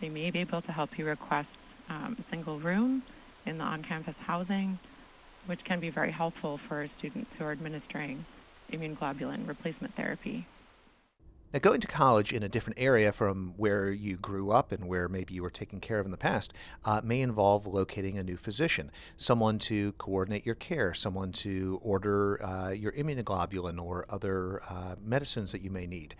they 0.00 0.08
may 0.08 0.30
be 0.30 0.40
able 0.40 0.62
to 0.62 0.72
help 0.72 0.98
you 0.98 1.06
request 1.06 1.48
um, 1.88 2.16
a 2.18 2.30
single 2.30 2.60
room 2.60 3.02
in 3.46 3.58
the 3.58 3.64
on-campus 3.64 4.14
housing, 4.20 4.78
which 5.46 5.64
can 5.64 5.80
be 5.80 5.90
very 5.90 6.12
helpful 6.12 6.60
for 6.68 6.88
students 6.98 7.30
who 7.38 7.44
are 7.44 7.52
administering 7.52 8.24
immunoglobulin 8.72 9.46
replacement 9.48 9.94
therapy. 9.96 10.46
Now, 11.50 11.60
going 11.60 11.80
to 11.80 11.86
college 11.86 12.30
in 12.30 12.42
a 12.42 12.48
different 12.48 12.78
area 12.78 13.10
from 13.10 13.54
where 13.56 13.90
you 13.90 14.18
grew 14.18 14.50
up 14.50 14.70
and 14.70 14.86
where 14.86 15.08
maybe 15.08 15.32
you 15.32 15.42
were 15.42 15.48
taken 15.48 15.80
care 15.80 15.98
of 15.98 16.04
in 16.04 16.10
the 16.10 16.18
past 16.18 16.52
uh, 16.84 17.00
may 17.02 17.22
involve 17.22 17.66
locating 17.66 18.18
a 18.18 18.22
new 18.22 18.36
physician, 18.36 18.90
someone 19.16 19.58
to 19.60 19.92
coordinate 19.92 20.44
your 20.44 20.54
care, 20.54 20.92
someone 20.92 21.32
to 21.32 21.80
order 21.82 22.44
uh, 22.44 22.68
your 22.68 22.92
immunoglobulin 22.92 23.82
or 23.82 24.04
other 24.10 24.62
uh, 24.68 24.96
medicines 25.02 25.50
that 25.52 25.62
you 25.62 25.70
may 25.70 25.86
need. 25.86 26.14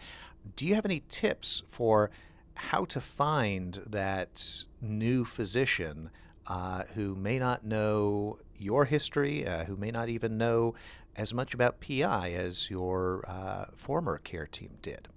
Do 0.57 0.67
you 0.67 0.75
have 0.75 0.87
any 0.87 1.03
tips 1.11 1.63
for 1.69 2.11
how 2.55 2.87
to 2.87 2.99
find 2.99 3.81
that 3.87 4.65
new 4.81 5.27
physician 5.27 6.09
uh, 6.47 6.85
who 6.95 7.15
may 7.15 7.39
not 7.39 7.67
know 7.67 8.39
your 8.57 8.87
history, 8.87 9.47
uh, 9.47 9.65
who 9.65 9.77
may 9.77 9.91
not 9.91 10.09
even 10.09 10.39
know 10.39 10.75
as 11.17 11.35
much 11.35 11.53
about 11.53 11.83
PI 11.83 12.31
as 12.31 12.71
your 12.71 13.29
uh, 13.29 13.67
former 13.77 14.17
care 14.17 14.47
team 14.47 14.71
did? 14.81 15.09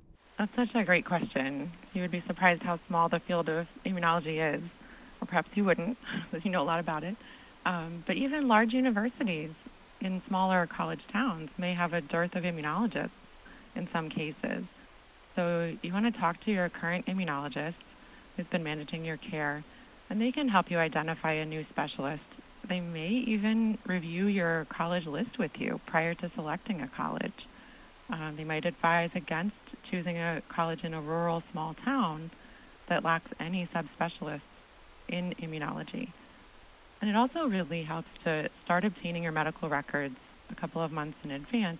That's 0.42 0.56
such 0.56 0.82
a 0.82 0.84
great 0.84 1.06
question. 1.06 1.72
You 1.94 2.02
would 2.02 2.10
be 2.10 2.24
surprised 2.26 2.64
how 2.64 2.80
small 2.88 3.08
the 3.08 3.20
field 3.28 3.48
of 3.48 3.68
immunology 3.86 4.56
is, 4.56 4.64
or 5.22 5.28
perhaps 5.28 5.52
you 5.54 5.64
wouldn't, 5.64 5.96
because 6.32 6.44
you 6.44 6.50
know 6.50 6.64
a 6.64 6.66
lot 6.66 6.80
about 6.80 7.04
it. 7.04 7.16
Um, 7.68 8.04
but 8.08 8.16
even 8.16 8.48
large 8.48 8.74
universities 8.74 9.52
in 10.00 10.20
smaller 10.28 10.68
college 10.76 11.02
towns 11.14 11.52
may 11.60 11.76
have 11.76 11.94
a 11.94 12.02
dearth 12.02 12.34
of 12.34 12.44
immunologists 12.44 13.12
in 13.76 13.88
some 13.94 14.10
cases. 14.10 14.64
So 15.36 15.76
you 15.84 15.94
want 15.94 16.12
to 16.12 16.20
talk 16.20 16.44
to 16.46 16.52
your 16.52 16.70
current 16.70 17.06
immunologist 17.06 17.76
who's 18.36 18.48
been 18.48 18.64
managing 18.64 19.06
your 19.06 19.18
care, 19.18 19.64
and 20.10 20.20
they 20.20 20.32
can 20.32 20.50
help 20.50 20.72
you 20.72 20.80
identify 20.80 21.34
a 21.34 21.46
new 21.46 21.64
specialist. 21.70 22.24
They 22.68 22.80
may 22.80 23.10
even 23.10 23.78
review 23.86 24.26
your 24.26 24.66
college 24.76 25.06
list 25.06 25.38
with 25.38 25.52
you 25.60 25.80
prior 25.86 26.16
to 26.16 26.32
selecting 26.34 26.82
a 26.82 26.88
college. 26.98 27.48
Um, 28.12 28.34
they 28.36 28.44
might 28.44 28.66
advise 28.66 29.12
against 29.14 29.56
choosing 29.90 30.18
a 30.18 30.42
college 30.54 30.84
in 30.84 30.94
a 30.94 31.02
rural 31.02 31.44
small 31.52 31.76
town 31.86 32.32
that 32.90 33.04
lacks 33.04 33.32
any 33.40 33.68
subspecialists 33.74 34.42
in 35.10 35.34
immunology. 35.42 36.12
And 37.02 37.10
it 37.10 37.16
also 37.16 37.48
really 37.48 37.84
helps 37.84 38.10
to 38.26 38.50
start 38.64 38.86
obtaining 38.86 39.24
your 39.24 39.32
medical 39.32 39.70
records 39.70 40.16
a 40.50 40.56
couple 40.56 40.82
of 40.82 40.92
months 40.92 41.18
in 41.24 41.32
advance 41.32 41.80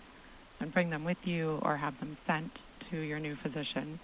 and 0.60 0.74
bring 0.74 0.90
them 0.90 1.04
with 1.04 1.18
you 1.24 1.60
or 1.64 1.78
have 1.78 2.00
them 2.00 2.18
sent 2.26 2.52
to 2.90 2.98
your 2.98 3.20
new 3.20 3.36
physician. 3.44 4.00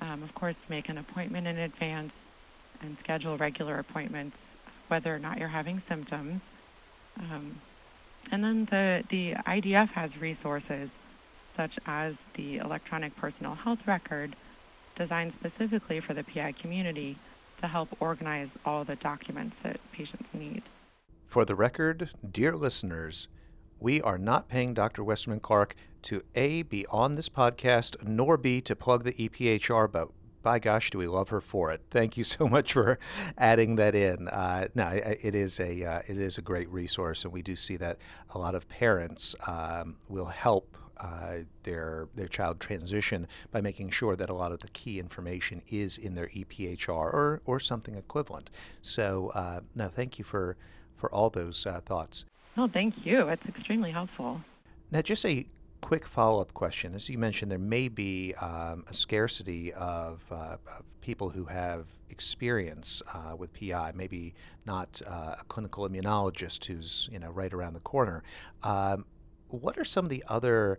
Um, 0.00 0.22
of 0.22 0.34
course, 0.34 0.56
make 0.68 0.88
an 0.88 0.98
appointment 0.98 1.46
in 1.46 1.58
advance 1.58 2.12
and 2.82 2.96
schedule 3.02 3.38
regular 3.38 3.78
appointments, 3.78 4.36
whether 4.88 5.14
or 5.14 5.18
not 5.18 5.38
you're 5.38 5.48
having 5.48 5.82
symptoms. 5.88 6.40
Um, 7.18 7.60
and 8.32 8.42
then 8.42 8.66
the, 8.70 9.02
the 9.10 9.34
IDF 9.46 9.88
has 9.90 10.10
resources 10.20 10.90
such 11.56 11.78
as 11.86 12.14
the 12.36 12.58
electronic 12.58 13.16
personal 13.16 13.54
health 13.54 13.80
record 13.86 14.36
designed 14.96 15.32
specifically 15.40 16.00
for 16.00 16.14
the 16.14 16.24
PI 16.24 16.52
community 16.52 17.18
to 17.60 17.68
help 17.68 17.88
organize 18.00 18.48
all 18.64 18.84
the 18.84 18.96
documents 18.96 19.56
that 19.62 19.80
patients 19.92 20.28
need. 20.32 20.62
For 21.26 21.44
the 21.44 21.54
record, 21.54 22.10
dear 22.30 22.56
listeners, 22.56 23.28
we 23.80 24.00
are 24.02 24.18
not 24.18 24.48
paying 24.48 24.74
Dr. 24.74 25.02
Westerman 25.02 25.40
Clark 25.40 25.74
to 26.02 26.22
A, 26.34 26.62
be 26.62 26.86
on 26.86 27.14
this 27.14 27.28
podcast, 27.28 27.96
nor 28.06 28.36
B, 28.36 28.60
to 28.62 28.76
plug 28.76 29.04
the 29.04 29.12
EPHR, 29.12 29.90
but 29.90 30.08
by 30.42 30.58
gosh, 30.58 30.90
do 30.90 30.98
we 30.98 31.06
love 31.06 31.30
her 31.30 31.40
for 31.40 31.72
it. 31.72 31.80
Thank 31.90 32.16
you 32.16 32.24
so 32.24 32.46
much 32.46 32.74
for 32.74 32.98
adding 33.36 33.76
that 33.76 33.94
in. 33.94 34.28
Uh, 34.28 34.68
no, 34.74 34.88
it 34.88 35.34
is 35.34 35.58
a 35.58 35.82
uh, 35.82 36.02
it 36.06 36.18
is 36.18 36.38
a 36.38 36.42
great 36.42 36.68
resource, 36.70 37.24
and 37.24 37.32
we 37.32 37.42
do 37.42 37.56
see 37.56 37.76
that 37.78 37.98
a 38.30 38.38
lot 38.38 38.54
of 38.54 38.68
parents 38.68 39.34
um, 39.46 39.96
will 40.08 40.26
help 40.26 40.76
uh, 40.98 41.38
their 41.62 42.08
their 42.14 42.28
child 42.28 42.60
transition 42.60 43.26
by 43.50 43.60
making 43.60 43.90
sure 43.90 44.16
that 44.16 44.30
a 44.30 44.34
lot 44.34 44.52
of 44.52 44.60
the 44.60 44.68
key 44.68 44.98
information 44.98 45.62
is 45.68 45.98
in 45.98 46.14
their 46.14 46.28
EPHR 46.28 46.88
or 46.88 47.42
or 47.44 47.60
something 47.60 47.94
equivalent. 47.94 48.50
So 48.82 49.30
uh, 49.34 49.60
no, 49.74 49.88
thank 49.88 50.18
you 50.18 50.24
for 50.24 50.56
for 50.96 51.12
all 51.12 51.30
those 51.30 51.66
uh, 51.66 51.80
thoughts. 51.84 52.24
Oh, 52.56 52.68
thank 52.68 53.04
you. 53.04 53.28
It's 53.28 53.44
extremely 53.46 53.90
helpful. 53.90 54.40
Now, 54.90 55.02
just 55.02 55.26
a 55.26 55.46
quick 55.80 56.06
follow 56.06 56.40
up 56.40 56.54
question. 56.54 56.94
As 56.94 57.10
you 57.10 57.18
mentioned, 57.18 57.50
there 57.50 57.58
may 57.58 57.88
be 57.88 58.32
um, 58.36 58.84
a 58.88 58.94
scarcity 58.94 59.70
of, 59.74 60.24
uh, 60.30 60.56
of, 60.66 60.84
people 61.00 61.28
who 61.28 61.44
have 61.44 61.84
experience 62.08 63.02
uh, 63.12 63.36
with 63.36 63.52
PI, 63.52 63.92
maybe 63.94 64.34
not 64.64 65.02
uh, 65.06 65.34
a 65.38 65.44
clinical 65.48 65.86
immunologist 65.86 66.64
who's 66.64 67.10
you 67.12 67.18
know 67.18 67.30
right 67.30 67.52
around 67.52 67.74
the 67.74 67.80
corner. 67.80 68.22
Um, 68.62 69.04
what 69.48 69.78
are 69.78 69.84
some 69.84 70.04
of 70.04 70.10
the 70.10 70.24
other 70.28 70.78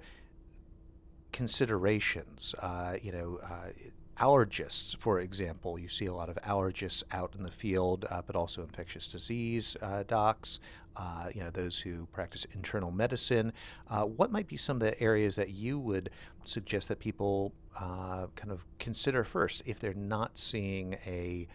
considerations? 1.32 2.56
Uh, 2.60 2.96
you 3.02 3.12
know, 3.12 3.40
uh, 3.44 3.72
allergists, 4.20 4.96
for 4.98 5.20
example, 5.20 5.78
you 5.78 5.90
see 5.90 6.06
a 6.06 6.14
lot 6.14 6.30
of 6.30 6.38
allergists 6.38 7.04
out 7.12 7.36
in 7.38 7.44
the 7.44 7.52
field, 7.52 8.06
uh, 8.10 8.22
but 8.26 8.36
also 8.36 8.62
infectious 8.62 9.08
disease 9.08 9.76
uh, 9.82 10.04
docs. 10.08 10.60
uh, 10.98 11.30
you 11.34 11.42
know, 11.42 11.50
those 11.50 11.80
who 11.80 12.06
practice 12.14 12.46
internal 12.54 12.92
medicine. 12.92 13.52
Uh, 13.90 14.04
what 14.04 14.32
might 14.32 14.48
be 14.48 14.58
some 14.58 14.78
of 14.78 14.80
the 14.80 15.00
areas 15.02 15.36
that 15.36 15.50
you 15.50 15.78
would 15.80 16.10
suggest 16.44 16.88
that 16.88 17.00
people 17.00 17.54
kind 17.78 18.52
of 18.52 18.66
consider 18.80 19.24
first 19.24 19.62
if 19.66 19.80
they're 19.80 19.94
not 19.94 20.38
seeing 20.38 20.94
a 21.06 21.48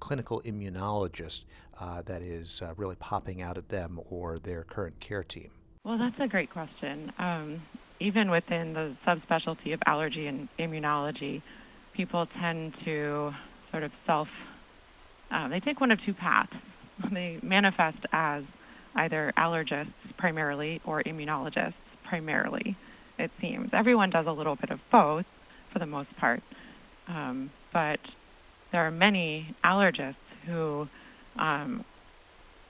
clinical 0.00 0.40
immunologist 0.44 1.44
uh, 1.82 2.02
that 2.02 2.22
is 2.22 2.62
uh, 2.62 2.72
really 2.76 2.94
popping 2.96 3.42
out 3.42 3.58
at 3.58 3.68
them 3.68 4.00
or 4.08 4.38
their 4.38 4.62
current 4.64 4.98
care 5.00 5.24
team? 5.24 5.50
Well, 5.84 5.98
that's 5.98 6.14
a 6.20 6.28
great 6.28 6.50
question. 6.50 7.12
Um, 7.18 7.62
even 7.98 8.30
within 8.30 8.72
the 8.72 8.96
subspecialty 9.06 9.74
of 9.74 9.80
allergy 9.86 10.28
and 10.28 10.48
immunology, 10.58 11.42
people 11.92 12.28
tend 12.40 12.74
to 12.84 13.32
sort 13.70 13.82
of 13.82 13.90
self, 14.06 14.28
uh, 15.30 15.48
they 15.48 15.58
take 15.58 15.80
one 15.80 15.90
of 15.90 15.98
two 16.04 16.14
paths. 16.14 16.52
They 17.10 17.40
manifest 17.42 17.98
as 18.12 18.44
either 18.94 19.32
allergists 19.36 19.92
primarily 20.18 20.80
or 20.84 21.02
immunologists 21.02 21.74
primarily, 22.04 22.76
it 23.18 23.30
seems. 23.40 23.70
Everyone 23.72 24.08
does 24.08 24.26
a 24.28 24.32
little 24.32 24.54
bit 24.54 24.70
of 24.70 24.78
both 24.92 25.24
for 25.72 25.80
the 25.80 25.86
most 25.86 26.14
part. 26.16 26.42
Um, 27.08 27.50
but 27.72 27.98
there 28.70 28.86
are 28.86 28.90
many 28.90 29.56
allergists 29.64 30.14
who 30.46 30.86
um, 31.38 31.84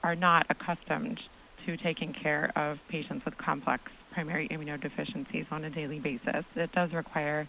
are 0.02 0.16
not 0.16 0.47
accustomed 0.50 1.21
to 1.66 1.76
taking 1.76 2.12
care 2.12 2.52
of 2.57 2.78
patients 2.88 3.25
with 3.25 3.37
complex 3.38 3.85
primary 4.12 4.49
immunodeficiencies 4.49 5.50
on 5.50 5.64
a 5.64 5.71
daily 5.71 5.99
basis. 5.99 6.45
It 6.57 6.73
does 6.73 6.92
require 6.92 7.49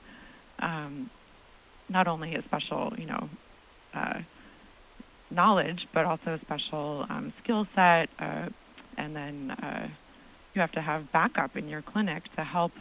um, 0.60 1.10
not 1.90 2.08
only 2.08 2.36
a 2.36 2.44
special, 2.44 2.94
you 2.98 3.06
know, 3.06 3.30
uh, 3.94 4.20
knowledge, 5.32 5.88
but 5.94 6.06
also 6.06 6.36
a 6.36 6.40
special 6.42 7.06
um, 7.10 7.34
skill 7.44 7.68
set, 7.76 8.10
uh, 8.20 8.50
and 8.98 9.16
then 9.16 9.52
uh, 9.52 9.88
you 10.54 10.62
have 10.62 10.72
to 10.74 10.82
have 10.82 11.12
backup 11.12 11.56
in 11.56 11.68
your 11.68 11.82
clinic 11.82 12.24
to 12.36 12.44
help 12.44 12.72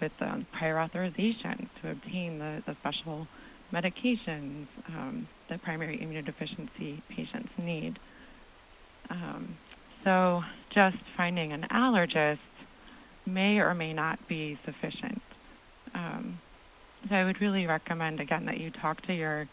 with 0.00 0.12
um, 0.20 0.46
prior 0.52 0.78
authorization 0.80 1.68
to 1.80 1.90
obtain 1.90 2.38
the, 2.38 2.62
the 2.66 2.76
special 2.80 3.26
medications 3.72 4.66
um, 4.88 5.28
that 5.48 5.62
primary 5.62 5.98
immunodeficiency 5.98 7.02
patients 7.10 7.50
need. 7.58 7.98
Um, 9.10 9.56
so 10.04 10.42
just 10.70 10.96
finding 11.16 11.52
an 11.52 11.66
allergist 11.70 12.38
may 13.26 13.58
or 13.58 13.74
may 13.74 13.92
not 13.92 14.18
be 14.28 14.58
sufficient. 14.64 15.20
Um, 15.94 16.38
so 17.08 17.14
I 17.14 17.24
would 17.24 17.40
really 17.40 17.66
recommend, 17.66 18.20
again, 18.20 18.46
that 18.46 18.58
you 18.58 18.70
talk 18.70 19.00
to 19.02 19.14
your 19.14 19.48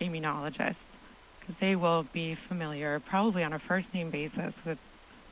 immunologist 0.00 0.76
because 1.40 1.54
they 1.60 1.76
will 1.76 2.06
be 2.12 2.36
familiar, 2.48 3.00
probably 3.08 3.42
on 3.44 3.52
a 3.52 3.58
first 3.60 3.86
name 3.94 4.10
basis, 4.10 4.52
with 4.66 4.78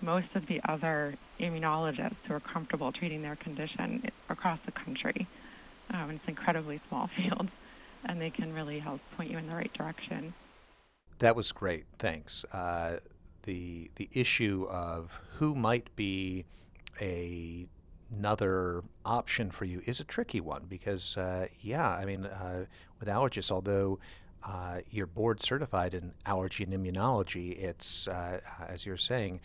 most 0.01 0.29
of 0.35 0.47
the 0.47 0.61
other 0.69 1.15
immunologists 1.41 2.17
who 2.27 2.35
are 2.35 2.41
comfortable 2.41 2.93
treating 2.93 3.23
their 3.23 3.37
condition 3.37 4.03
across 4.29 4.59
the 4.67 4.73
country. 4.73 5.27
Um, 5.93 6.11
it's 6.11 6.25
an 6.25 6.31
incredibly 6.31 6.81
small 6.89 7.09
field, 7.17 7.49
and 8.07 8.21
they 8.21 8.31
can 8.31 8.53
really 8.53 8.79
help 8.79 9.01
point 9.17 9.31
you 9.31 9.39
in 9.39 9.47
the 9.47 9.55
right 9.55 9.73
direction. 9.73 10.35
That 11.19 11.37
was 11.37 11.53
great. 11.53 11.85
Thanks. 11.99 12.45
Uh, 12.53 12.99
the 13.47 13.91
the 13.97 14.09
issue 14.13 14.67
of 14.69 15.19
who 15.39 15.55
might 15.55 15.95
be 15.97 16.45
a 17.01 17.67
another 18.15 18.85
option 19.05 19.51
for 19.51 19.65
you 19.65 19.83
is 19.85 19.99
a 19.99 20.05
tricky 20.05 20.41
one 20.41 20.65
because 20.69 21.17
uh, 21.17 21.47
yeah 21.61 21.89
i 21.89 22.05
mean 22.05 22.27
uh, 22.27 22.65
with 23.01 23.09
allergists 23.09 23.51
although 23.51 23.99
uh, 24.45 24.79
you're 24.91 25.07
board 25.07 25.43
certified 25.43 25.93
in 25.93 26.13
allergy 26.25 26.63
and 26.63 26.73
immunology 26.73 27.59
it's 27.59 28.07
uh, 28.07 28.41
as 28.69 28.87
you're 28.87 28.97
saying 28.97 29.41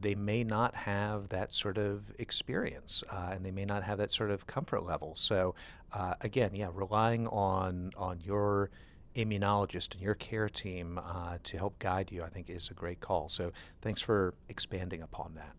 they 0.00 0.14
may 0.16 0.42
not 0.42 0.74
have 0.74 1.28
that 1.28 1.54
sort 1.54 1.78
of 1.78 2.12
experience 2.18 3.04
uh, 3.10 3.30
and 3.32 3.44
they 3.44 3.52
may 3.52 3.64
not 3.64 3.84
have 3.84 3.98
that 3.98 4.12
sort 4.12 4.30
of 4.30 4.46
comfort 4.46 4.84
level 4.84 5.14
so 5.14 5.54
uh, 5.94 6.14
again 6.20 6.50
yeah 6.54 6.68
relying 6.74 7.26
on 7.28 7.90
on 7.96 8.20
your 8.20 8.70
immunologist 9.14 9.92
and 9.92 10.02
your 10.02 10.14
care 10.14 10.48
team 10.48 10.98
uh, 10.98 11.38
to 11.44 11.56
help 11.56 11.78
guide 11.78 12.10
you, 12.10 12.22
I 12.22 12.28
think 12.28 12.50
is 12.50 12.70
a 12.70 12.74
great 12.74 13.00
call. 13.00 13.28
So 13.28 13.52
thanks 13.80 14.02
for 14.02 14.34
expanding 14.48 15.02
upon 15.02 15.34
that. 15.34 15.52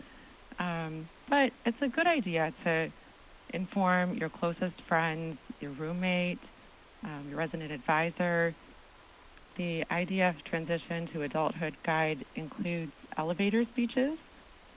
Um, 0.58 1.08
but 1.28 1.52
it's 1.64 1.80
a 1.80 1.88
good 1.88 2.06
idea 2.06 2.52
to 2.64 2.90
inform 3.52 4.14
your 4.14 4.28
closest 4.28 4.74
friends, 4.88 5.38
your 5.60 5.72
roommate, 5.72 6.38
um, 7.02 7.26
your 7.28 7.38
resident 7.38 7.72
advisor. 7.72 8.54
The 9.56 9.84
IDF 9.90 10.42
Transition 10.44 11.08
to 11.12 11.22
Adulthood 11.22 11.76
Guide 11.84 12.24
includes 12.34 12.92
elevator 13.16 13.64
speeches 13.72 14.18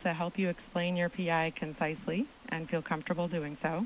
to 0.04 0.14
help 0.14 0.38
you 0.38 0.50
explain 0.50 0.96
your 0.96 1.10
PI 1.10 1.54
concisely 1.58 2.28
and 2.50 2.70
feel 2.70 2.82
comfortable 2.82 3.28
doing 3.28 3.58
so. 3.62 3.86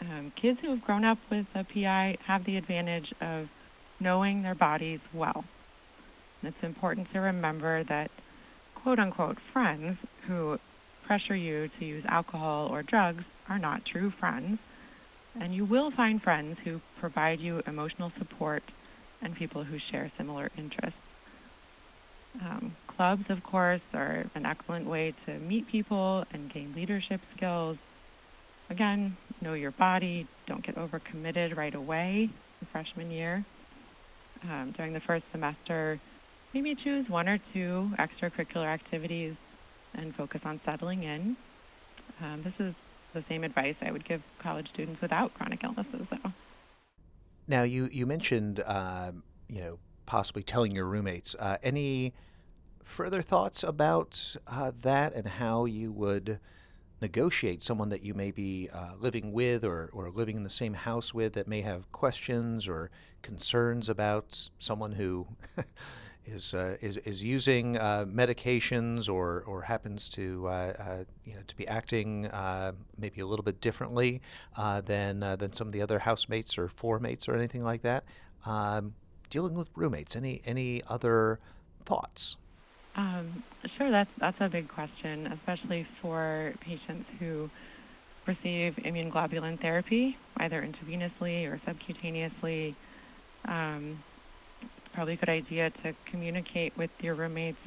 Um, 0.00 0.32
kids 0.36 0.58
who 0.60 0.70
have 0.70 0.82
grown 0.82 1.04
up 1.04 1.18
with 1.30 1.46
a 1.54 1.64
PI 1.64 2.18
have 2.24 2.44
the 2.44 2.56
advantage 2.56 3.12
of 3.20 3.48
knowing 3.98 4.42
their 4.42 4.54
bodies 4.54 5.00
well. 5.12 5.44
And 6.40 6.54
it's 6.54 6.64
important 6.64 7.08
to 7.12 7.20
remember 7.20 7.82
that 7.84 8.10
quote 8.74 8.98
unquote 8.98 9.38
friends 9.52 9.98
who 10.26 10.58
pressure 11.06 11.36
you 11.36 11.68
to 11.78 11.84
use 11.84 12.04
alcohol 12.08 12.68
or 12.70 12.82
drugs 12.82 13.24
are 13.48 13.58
not 13.58 13.84
true 13.84 14.12
friends. 14.18 14.58
And 15.40 15.54
you 15.54 15.64
will 15.64 15.90
find 15.90 16.22
friends 16.22 16.56
who 16.64 16.80
provide 16.98 17.40
you 17.40 17.62
emotional 17.66 18.10
support 18.18 18.62
and 19.22 19.34
people 19.34 19.62
who 19.62 19.78
share 19.90 20.10
similar 20.16 20.50
interests. 20.56 20.98
Um, 22.40 22.74
clubs, 22.96 23.24
of 23.28 23.42
course, 23.42 23.80
are 23.94 24.24
an 24.34 24.46
excellent 24.46 24.86
way 24.86 25.14
to 25.26 25.38
meet 25.38 25.66
people 25.68 26.24
and 26.32 26.52
gain 26.52 26.74
leadership 26.74 27.20
skills. 27.36 27.78
Again, 28.68 29.16
know 29.40 29.54
your 29.54 29.70
body. 29.72 30.26
Don't 30.46 30.64
get 30.64 30.76
overcommitted 30.76 31.56
right 31.56 31.74
away 31.74 32.30
in 32.60 32.66
freshman 32.72 33.10
year. 33.10 33.44
Um, 34.42 34.74
during 34.76 34.92
the 34.92 35.00
first 35.00 35.24
semester, 35.32 36.00
maybe 36.52 36.74
choose 36.74 37.08
one 37.08 37.28
or 37.28 37.38
two 37.52 37.90
extracurricular 37.98 38.66
activities 38.66 39.34
and 39.96 40.14
focus 40.14 40.40
on 40.44 40.60
settling 40.64 41.02
in. 41.02 41.36
Um, 42.20 42.42
this 42.42 42.54
is 42.58 42.74
the 43.14 43.24
same 43.28 43.44
advice 43.44 43.74
I 43.80 43.90
would 43.90 44.06
give 44.06 44.22
college 44.38 44.68
students 44.68 45.00
without 45.00 45.34
chronic 45.34 45.64
illnesses, 45.64 46.06
though. 46.10 46.32
Now, 47.48 47.62
you 47.62 47.88
you 47.92 48.06
mentioned 48.06 48.60
uh, 48.60 49.12
you 49.48 49.60
know 49.60 49.78
possibly 50.06 50.42
telling 50.42 50.72
your 50.72 50.86
roommates. 50.86 51.34
Uh, 51.38 51.56
any 51.62 52.14
further 52.84 53.20
thoughts 53.20 53.62
about 53.62 54.36
uh, 54.46 54.70
that 54.82 55.12
and 55.12 55.26
how 55.26 55.64
you 55.64 55.90
would 55.90 56.38
negotiate 57.00 57.62
someone 57.62 57.90
that 57.90 58.02
you 58.02 58.14
may 58.14 58.30
be 58.30 58.70
uh, 58.72 58.92
living 58.98 59.32
with 59.32 59.64
or, 59.64 59.90
or 59.92 60.10
living 60.10 60.36
in 60.36 60.44
the 60.44 60.50
same 60.50 60.74
house 60.74 61.12
with 61.12 61.34
that 61.34 61.46
may 61.46 61.60
have 61.60 61.90
questions 61.92 62.66
or 62.68 62.90
concerns 63.20 63.88
about 63.88 64.48
someone 64.58 64.92
who 64.92 65.26
is 66.26 66.54
uh, 66.54 66.76
is 66.80 66.96
is 66.98 67.22
using 67.22 67.76
uh, 67.76 68.04
medications 68.06 69.08
or 69.08 69.42
or 69.46 69.62
happens 69.62 70.08
to 70.10 70.46
uh, 70.48 70.50
uh 70.50 71.04
you 71.24 71.34
know 71.34 71.40
to 71.46 71.56
be 71.56 71.66
acting 71.66 72.26
uh, 72.26 72.72
maybe 72.98 73.20
a 73.20 73.26
little 73.26 73.44
bit 73.44 73.60
differently 73.60 74.20
uh, 74.56 74.80
than 74.80 75.20
than 75.20 75.52
some 75.52 75.66
of 75.66 75.72
the 75.72 75.82
other 75.82 76.00
housemates 76.00 76.58
or 76.58 76.68
floor 76.68 76.98
mates 76.98 77.28
or 77.28 77.34
anything 77.34 77.62
like 77.62 77.82
that. 77.82 78.04
Um, 78.44 78.94
dealing 79.30 79.54
with 79.54 79.70
roommates, 79.74 80.16
any 80.16 80.42
any 80.44 80.82
other 80.88 81.38
thoughts? 81.84 82.36
Um, 82.96 83.42
sure, 83.76 83.90
that's 83.90 84.10
that's 84.18 84.40
a 84.40 84.48
big 84.48 84.68
question, 84.68 85.26
especially 85.26 85.86
for 86.00 86.54
patients 86.60 87.08
who 87.18 87.50
receive 88.26 88.74
immunoglobulin 88.76 89.60
therapy, 89.60 90.16
either 90.38 90.62
intravenously 90.62 91.46
or 91.46 91.60
subcutaneously. 91.66 92.74
Um, 93.44 94.02
probably 94.96 95.12
a 95.12 95.16
good 95.18 95.28
idea 95.28 95.70
to 95.82 95.94
communicate 96.10 96.74
with 96.78 96.90
your 97.00 97.14
roommates, 97.14 97.58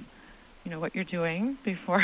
you 0.66 0.72
know, 0.72 0.80
what 0.80 0.96
you're 0.96 1.04
doing 1.04 1.56
before 1.64 2.04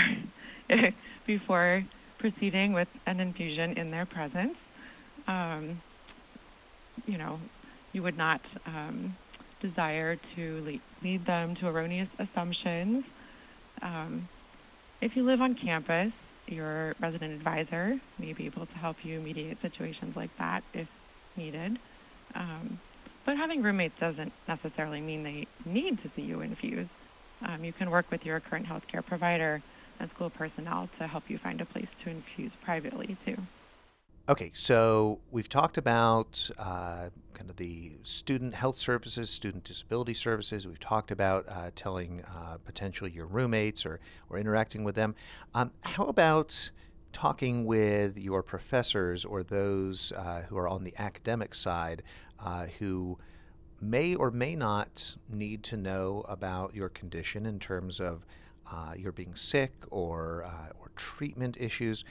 before 1.28 1.84
proceeding 2.20 2.74
with 2.74 2.88
an 3.08 3.20
infusion 3.20 3.76
in 3.76 3.90
their 3.90 4.06
presence. 4.06 4.56
Um, 5.28 5.82
you 7.08 7.18
know, 7.18 7.40
you 7.92 8.04
would 8.04 8.16
not 8.16 8.40
um, 8.68 9.18
desire 9.62 10.16
to 10.36 10.64
lead, 10.64 10.82
lead, 11.02 11.26
them 11.26 11.56
to 11.56 11.68
erroneous 11.68 12.10
assumptions. 12.20 13.04
Um, 13.82 14.30
if 15.02 15.16
you 15.16 15.26
live 15.26 15.42
on 15.42 15.56
campus, 15.56 16.12
your 16.46 16.94
resident 17.02 17.34
advisor 17.34 18.00
may 18.20 18.34
be 18.34 18.46
able 18.46 18.68
to 18.68 18.74
help 18.74 18.98
you 19.02 19.20
mediate 19.20 19.58
situations 19.64 20.16
like 20.16 20.30
that 20.38 20.64
if 20.76 20.88
needed. 21.36 21.80
Um, 22.36 22.80
but 23.26 23.38
having 23.38 23.62
roommates 23.62 23.96
doesn't 24.00 24.32
necessarily 24.48 25.02
mean 25.02 25.24
they 25.24 25.48
need 25.66 26.02
to 26.04 26.12
see 26.16 26.22
you 26.22 26.42
infuse. 26.42 26.88
Um, 27.42 27.64
you 27.64 27.74
can 27.74 27.90
work 27.90 28.10
with 28.12 28.26
your 28.26 28.40
current 28.40 28.66
healthcare 28.66 29.06
provider 29.06 29.62
and 30.00 30.10
school 30.12 30.30
personnel 30.30 30.90
to 31.00 31.08
help 31.08 31.24
you 31.28 31.38
find 31.38 31.62
a 31.62 31.66
place 31.66 31.88
to 32.04 32.10
infuse 32.10 32.52
privately 32.64 33.18
too. 33.26 33.38
Okay, 34.28 34.52
so 34.56 35.20
we've 35.30 35.50
talked 35.50 35.78
about 35.78 36.50
uh, 36.58 37.10
kind 37.36 37.50
of 37.50 37.58
the 37.58 37.92
student 38.02 38.56
health 38.56 38.80
services, 38.80 39.30
student 39.30 39.64
disability 39.64 40.16
services. 40.16 40.66
We've 40.66 40.80
talked 40.80 41.12
about 41.12 41.46
uh, 41.48 41.70
telling 41.76 42.24
uh, 42.24 42.58
potentially 42.66 43.12
your 43.12 43.28
roommates 43.28 43.86
or, 43.86 44.00
or 44.30 44.40
interacting 44.40 44.84
with 44.84 44.96
them. 44.96 45.14
Um, 45.54 45.72
how 45.82 46.06
about 46.06 46.72
talking 47.14 47.66
with 47.66 48.18
your 48.18 48.42
professors 48.42 49.24
or 49.24 49.44
those 49.44 50.12
uh, 50.12 50.44
who 50.50 50.58
are 50.58 50.68
on 50.68 50.84
the 50.84 50.94
academic 50.98 51.54
side 51.54 52.02
uh, 52.40 52.68
who 52.80 53.18
may 53.82 54.16
or 54.16 54.32
may 54.32 54.56
not 54.56 55.16
need 55.30 55.64
to 55.64 55.78
know 55.78 56.26
about 56.28 56.74
your 56.74 56.90
condition 56.90 57.46
in 57.46 57.60
terms 57.60 58.00
of 58.00 58.26
uh, 58.72 58.94
your 58.98 59.12
being 59.12 59.36
sick 59.36 59.74
or 59.92 60.44
uh, 60.44 60.72
or 60.80 60.92
treatment 60.96 61.58
issues. 61.60 62.04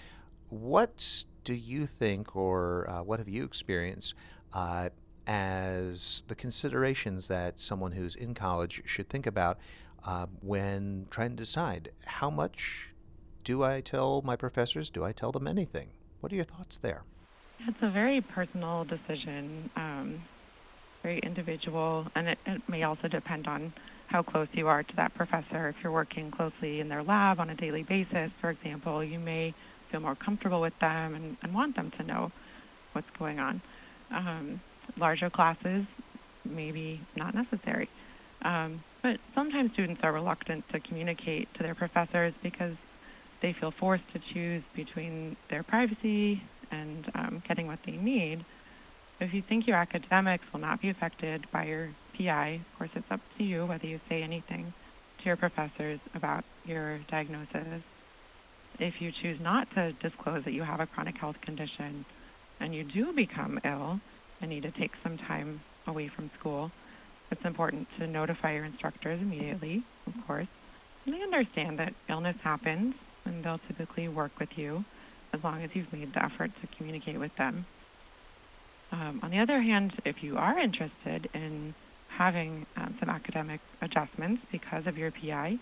What 0.49 1.25
do 1.43 1.55
you 1.55 1.87
think, 1.87 2.37
or 2.37 2.89
uh, 2.89 3.03
what 3.03 3.19
have 3.19 3.29
you 3.29 3.45
experienced 3.45 4.15
uh, 4.53 4.91
as 5.27 6.25
the 6.29 6.35
considerations 6.35 7.29
that 7.29 7.59
someone 7.59 7.93
who's 7.93 8.15
in 8.15 8.35
college 8.35 8.83
should 8.85 9.09
think 9.09 9.27
about 9.27 9.59
uh, 10.05 10.27
when 10.41 11.07
trying 11.11 11.31
to 11.31 11.37
decide 11.37 11.91
how 12.05 12.31
much 12.31 12.91
do 13.43 13.63
I 13.63 13.81
tell 13.81 14.23
my 14.23 14.37
professors? 14.37 14.91
Do 14.91 15.05
I 15.05 15.13
tell 15.13 15.33
them 15.33 15.47
anything? 15.47 15.89
What 16.21 16.33
are 16.33 16.37
your 16.37 16.45
thoughts 16.45 16.77
there? 16.77 17.05
It's 17.67 17.79
a 17.81 17.91
very 17.91 18.21
personal 18.21 18.85
decision, 18.85 19.71
um, 19.77 20.23
very 21.03 21.19
individual, 21.21 22.07
and 22.15 22.29
it, 22.29 22.39
it 22.45 22.61
may 22.69 22.83
also 22.83 23.09
depend 23.09 23.47
on 23.47 23.73
how 24.09 24.23
close 24.23 24.49
you 24.53 24.69
are 24.69 24.83
to 24.83 24.97
that 24.97 25.15
professor. 25.15 25.69
If 25.69 25.77
you're 25.83 25.93
working 25.93 26.31
closely 26.31 26.81
in 26.81 26.91
their 26.91 27.03
lab 27.03 27.41
on 27.41 27.49
a 27.49 27.55
daily 27.55 27.83
basis, 27.83 28.31
for 28.41 28.51
example, 28.51 29.03
you 29.03 29.19
may 29.19 29.55
feel 29.91 30.01
more 30.01 30.15
comfortable 30.15 30.61
with 30.61 30.79
them 30.81 31.15
and, 31.15 31.39
and 31.43 31.55
want 31.55 31.75
them 31.75 31.91
to 31.97 32.03
know 32.03 32.31
what's 32.93 33.09
going 33.19 33.39
on. 33.39 33.63
Um, 34.11 34.61
larger 34.99 35.31
classes, 35.31 35.87
maybe 36.45 37.01
not 37.17 37.35
necessary. 37.35 37.89
Um, 38.43 38.85
but 39.03 39.19
sometimes 39.35 39.73
students 39.73 40.03
are 40.03 40.13
reluctant 40.13 40.65
to 40.73 40.81
communicate 40.81 41.49
to 41.55 41.63
their 41.63 41.75
professors 41.75 42.35
because 42.43 42.77
they 43.41 43.55
feel 43.55 43.73
forced 43.81 44.05
to 44.13 44.21
choose 44.35 44.63
between 44.77 45.35
their 45.49 45.63
privacy 45.63 46.43
and 46.71 47.11
um, 47.15 47.43
getting 47.47 47.67
what 47.67 47.79
they 47.87 47.93
need. 47.93 48.45
If 49.21 49.33
you 49.33 49.43
think 49.49 49.67
your 49.67 49.77
academics 49.77 50.45
will 50.53 50.61
not 50.61 50.81
be 50.81 50.91
affected 50.91 51.47
by 51.53 51.65
your 51.67 51.91
PI, 52.17 52.61
of 52.73 52.79
course, 52.79 52.91
it's 52.95 53.11
up 53.11 53.21
to 53.39 53.45
you 53.45 53.67
whether 53.67 53.87
you 53.87 54.01
say 54.09 54.23
anything 54.23 54.73
to 55.19 55.25
your 55.25 55.37
professors 55.37 56.01
about 56.15 56.45
your 56.65 56.99
diagnosis. 57.11 57.83
If 58.79 59.01
you 59.01 59.13
choose 59.23 59.39
not 59.41 59.69
to 59.75 59.93
disclose 59.95 60.45
that 60.45 60.53
you 60.53 60.63
have 60.63 60.81
a 60.81 60.87
chronic 60.87 61.17
health 61.17 61.37
condition 61.43 62.05
and 62.61 62.75
you 62.75 62.85
do 62.85 63.13
become 63.13 63.61
ill 63.65 64.01
and 64.41 64.51
need 64.51 64.65
to 64.65 64.73
take 64.73 64.91
some 65.03 65.17
time 65.17 65.61
away 65.87 66.09
from 66.09 66.31
school, 66.39 66.71
it's 67.31 67.45
important 67.45 67.87
to 67.99 68.07
notify 68.07 68.55
your 68.55 68.65
instructors 68.65 69.21
immediately, 69.21 69.83
of 70.07 70.13
course. 70.27 70.49
And 71.07 71.15
they 71.15 71.23
understand 71.23 71.79
that 71.79 71.95
illness 72.09 72.37
happens 72.43 72.95
and 73.25 73.45
they'll 73.45 73.61
typically 73.69 74.09
work 74.09 74.33
with 74.39 74.51
you 74.57 74.85
as 75.35 75.43
long 75.43 75.63
as 75.63 75.71
you've 75.75 75.93
made 75.93 76.13
the 76.15 76.25
effort 76.25 76.51
to 76.61 76.77
communicate 76.77 77.19
with 77.19 77.33
them. 77.37 77.67
Um, 78.93 79.21
on 79.23 79.31
the 79.31 79.39
other 79.39 79.61
hand, 79.61 79.93
if 80.05 80.23
you 80.23 80.37
are 80.37 80.59
interested 80.59 81.29
in 81.35 81.75
having 82.09 82.65
um, 82.77 82.97
some 83.01 83.09
academic 83.09 83.61
adjustments 83.83 84.41
because 84.53 84.87
of 84.87 84.97
your 84.97 85.11
PI, 85.11 85.59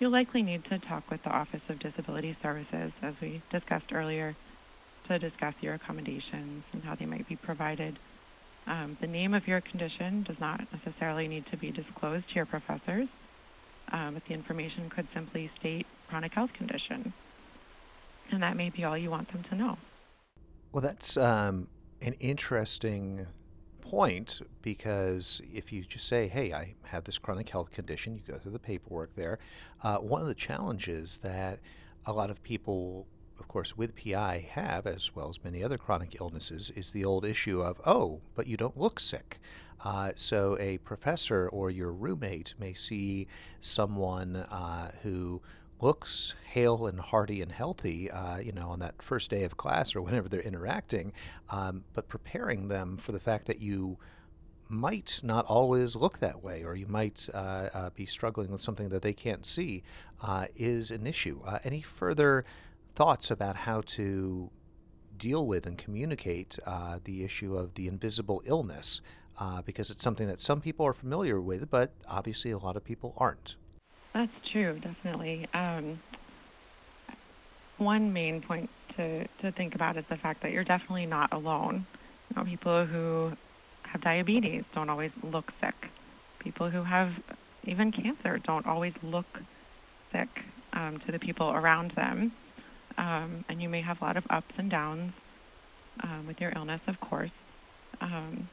you'll 0.00 0.10
likely 0.10 0.42
need 0.42 0.64
to 0.66 0.78
talk 0.78 1.10
with 1.10 1.22
the 1.22 1.30
Office 1.30 1.60
of 1.68 1.78
Disability 1.78 2.36
Services, 2.42 2.92
as 3.02 3.14
we 3.20 3.42
discussed 3.50 3.92
earlier, 3.92 4.34
to 5.08 5.18
discuss 5.18 5.54
your 5.60 5.74
accommodations 5.74 6.64
and 6.72 6.82
how 6.82 6.94
they 6.94 7.04
might 7.04 7.28
be 7.28 7.36
provided. 7.36 7.98
Um, 8.66 8.96
the 9.00 9.06
name 9.06 9.34
of 9.34 9.46
your 9.46 9.60
condition 9.60 10.24
does 10.24 10.36
not 10.40 10.60
necessarily 10.72 11.28
need 11.28 11.44
to 11.50 11.58
be 11.58 11.70
disclosed 11.70 12.28
to 12.30 12.34
your 12.34 12.46
professors, 12.46 13.08
um, 13.92 14.14
but 14.14 14.22
the 14.26 14.34
information 14.34 14.88
could 14.88 15.06
simply 15.14 15.50
state 15.60 15.86
chronic 16.08 16.32
health 16.32 16.50
condition 16.54 17.12
and 18.30 18.42
that 18.42 18.56
may 18.56 18.70
be 18.70 18.84
all 18.84 18.96
you 18.96 19.10
want 19.10 19.30
them 19.32 19.42
to 19.44 19.54
know. 19.54 19.78
Well, 20.72 20.82
that's 20.82 21.16
um, 21.16 21.68
an 22.02 22.14
interesting 22.14 23.26
point 23.80 24.40
because 24.62 25.40
if 25.52 25.72
you 25.72 25.82
just 25.82 26.06
say, 26.08 26.28
hey, 26.28 26.52
I 26.52 26.74
have 26.84 27.04
this 27.04 27.18
chronic 27.18 27.48
health 27.48 27.70
condition, 27.70 28.14
you 28.14 28.22
go 28.26 28.38
through 28.38 28.52
the 28.52 28.58
paperwork 28.58 29.14
there. 29.14 29.38
Uh, 29.82 29.98
one 29.98 30.20
of 30.20 30.26
the 30.26 30.34
challenges 30.34 31.18
that 31.18 31.60
a 32.04 32.12
lot 32.12 32.30
of 32.30 32.42
people, 32.42 33.06
of 33.38 33.48
course, 33.48 33.76
with 33.76 33.96
PI 33.96 34.48
have, 34.52 34.86
as 34.86 35.14
well 35.14 35.28
as 35.28 35.42
many 35.42 35.62
other 35.62 35.78
chronic 35.78 36.16
illnesses, 36.20 36.70
is 36.70 36.90
the 36.90 37.04
old 37.04 37.24
issue 37.24 37.60
of, 37.60 37.80
oh, 37.86 38.20
but 38.34 38.46
you 38.46 38.56
don't 38.56 38.76
look 38.76 38.98
sick. 38.98 39.38
Uh, 39.84 40.10
so 40.16 40.56
a 40.58 40.78
professor 40.78 41.48
or 41.48 41.70
your 41.70 41.92
roommate 41.92 42.54
may 42.58 42.72
see 42.72 43.28
someone 43.60 44.36
uh, 44.36 44.90
who 45.02 45.40
looks 45.80 46.34
hale 46.46 46.86
and 46.86 46.98
hearty 46.98 47.42
and 47.42 47.52
healthy, 47.52 48.10
uh, 48.10 48.38
you 48.38 48.52
know, 48.52 48.70
on 48.70 48.78
that 48.78 49.02
first 49.02 49.30
day 49.30 49.44
of 49.44 49.56
class 49.56 49.94
or 49.94 50.00
whenever 50.00 50.28
they're 50.28 50.40
interacting, 50.40 51.12
um, 51.50 51.84
but 51.92 52.08
preparing 52.08 52.68
them 52.68 52.96
for 52.96 53.12
the 53.12 53.20
fact 53.20 53.46
that 53.46 53.60
you 53.60 53.98
might 54.68 55.20
not 55.22 55.44
always 55.46 55.94
look 55.94 56.18
that 56.18 56.42
way 56.42 56.64
or 56.64 56.74
you 56.74 56.86
might 56.86 57.28
uh, 57.34 57.68
uh, 57.72 57.90
be 57.90 58.06
struggling 58.06 58.50
with 58.50 58.60
something 58.60 58.88
that 58.88 59.02
they 59.02 59.12
can't 59.12 59.46
see 59.46 59.82
uh, 60.22 60.46
is 60.56 60.90
an 60.90 61.06
issue. 61.06 61.40
Uh, 61.44 61.58
any 61.62 61.80
further 61.80 62.44
thoughts 62.94 63.30
about 63.30 63.56
how 63.56 63.80
to 63.82 64.50
deal 65.16 65.46
with 65.46 65.66
and 65.66 65.78
communicate 65.78 66.58
uh, 66.66 66.98
the 67.04 67.24
issue 67.24 67.56
of 67.56 67.74
the 67.74 67.86
invisible 67.86 68.42
illness? 68.44 69.00
because 69.66 69.90
it's 69.90 70.02
something 70.02 70.28
that 70.28 70.40
some 70.40 70.62
people 70.62 70.86
are 70.86 70.94
familiar 70.94 71.38
with, 71.38 71.68
but 71.68 71.92
obviously 72.08 72.50
a 72.52 72.56
lot 72.56 72.74
of 72.74 72.82
people 72.82 73.12
aren't. 73.18 73.56
That's 74.16 74.32
true, 74.50 74.80
definitely. 74.80 75.46
Um, 75.52 76.00
one 77.76 78.10
main 78.14 78.40
point 78.40 78.70
to, 78.96 79.26
to 79.42 79.52
think 79.52 79.74
about 79.74 79.98
is 79.98 80.06
the 80.08 80.16
fact 80.16 80.42
that 80.42 80.52
you're 80.52 80.64
definitely 80.64 81.04
not 81.04 81.34
alone. 81.34 81.86
You 82.30 82.36
know, 82.36 82.48
people 82.48 82.86
who 82.86 83.32
have 83.82 84.00
diabetes 84.00 84.64
don't 84.74 84.88
always 84.88 85.10
look 85.22 85.52
sick. 85.60 85.74
People 86.38 86.70
who 86.70 86.82
have 86.82 87.10
even 87.64 87.92
cancer 87.92 88.38
don't 88.38 88.64
always 88.64 88.94
look 89.02 89.26
sick 90.12 90.30
um, 90.72 90.98
to 91.04 91.12
the 91.12 91.18
people 91.18 91.50
around 91.50 91.92
them. 91.94 92.32
Um, 92.96 93.44
and 93.50 93.60
you 93.60 93.68
may 93.68 93.82
have 93.82 94.00
a 94.00 94.04
lot 94.04 94.16
of 94.16 94.24
ups 94.30 94.54
and 94.56 94.70
downs 94.70 95.12
um, 96.04 96.26
with 96.26 96.40
your 96.40 96.54
illness, 96.56 96.80
of 96.86 96.98
course. 97.00 97.30
Um, 98.00 98.48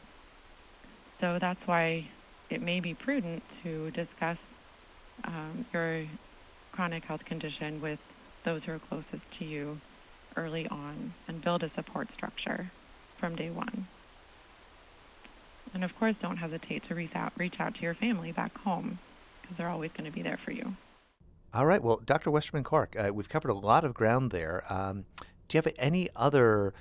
so 1.21 1.37
that's 1.39 1.61
why 1.67 2.05
it 2.49 2.61
may 2.61 2.81
be 2.81 2.93
prudent 2.93 3.41
to 3.63 3.91
discuss 3.91 4.37
um, 5.25 5.65
your 5.73 6.05
chronic 6.71 7.03
health 7.03 7.23
condition 7.25 7.81
with 7.81 7.99
those 8.45 8.61
who 8.63 8.73
are 8.73 8.79
closest 8.79 9.23
to 9.39 9.45
you 9.45 9.79
early 10.35 10.67
on 10.67 11.13
and 11.27 11.43
build 11.43 11.63
a 11.63 11.71
support 11.75 12.07
structure 12.13 12.71
from 13.19 13.35
day 13.35 13.49
one. 13.49 13.87
And 15.73 15.83
of 15.83 15.95
course, 15.97 16.15
don't 16.21 16.37
hesitate 16.37 16.87
to 16.87 16.95
reach 16.95 17.15
out, 17.15 17.33
reach 17.37 17.59
out 17.59 17.75
to 17.75 17.81
your 17.81 17.95
family 17.95 18.31
back 18.31 18.55
home. 18.59 18.99
because 19.41 19.57
they're 19.57 19.69
always 19.69 19.91
going 19.91 20.09
to 20.09 20.15
be 20.15 20.21
there 20.21 20.39
for 20.43 20.51
you. 20.51 20.75
All 21.53 21.65
right. 21.65 21.83
Well, 21.83 22.01
Dr. 22.03 22.31
Westerman 22.31 22.63
Clark, 22.63 22.95
uh, 22.97 23.13
we've 23.13 23.29
covered 23.29 23.49
a 23.49 23.55
lot 23.55 23.83
of 23.83 23.93
ground 23.93 24.31
there. 24.31 24.63
Um, 24.69 25.05
do 25.47 25.57
you 25.57 25.61
have 25.63 25.73
any 25.77 26.09
other 26.15 26.73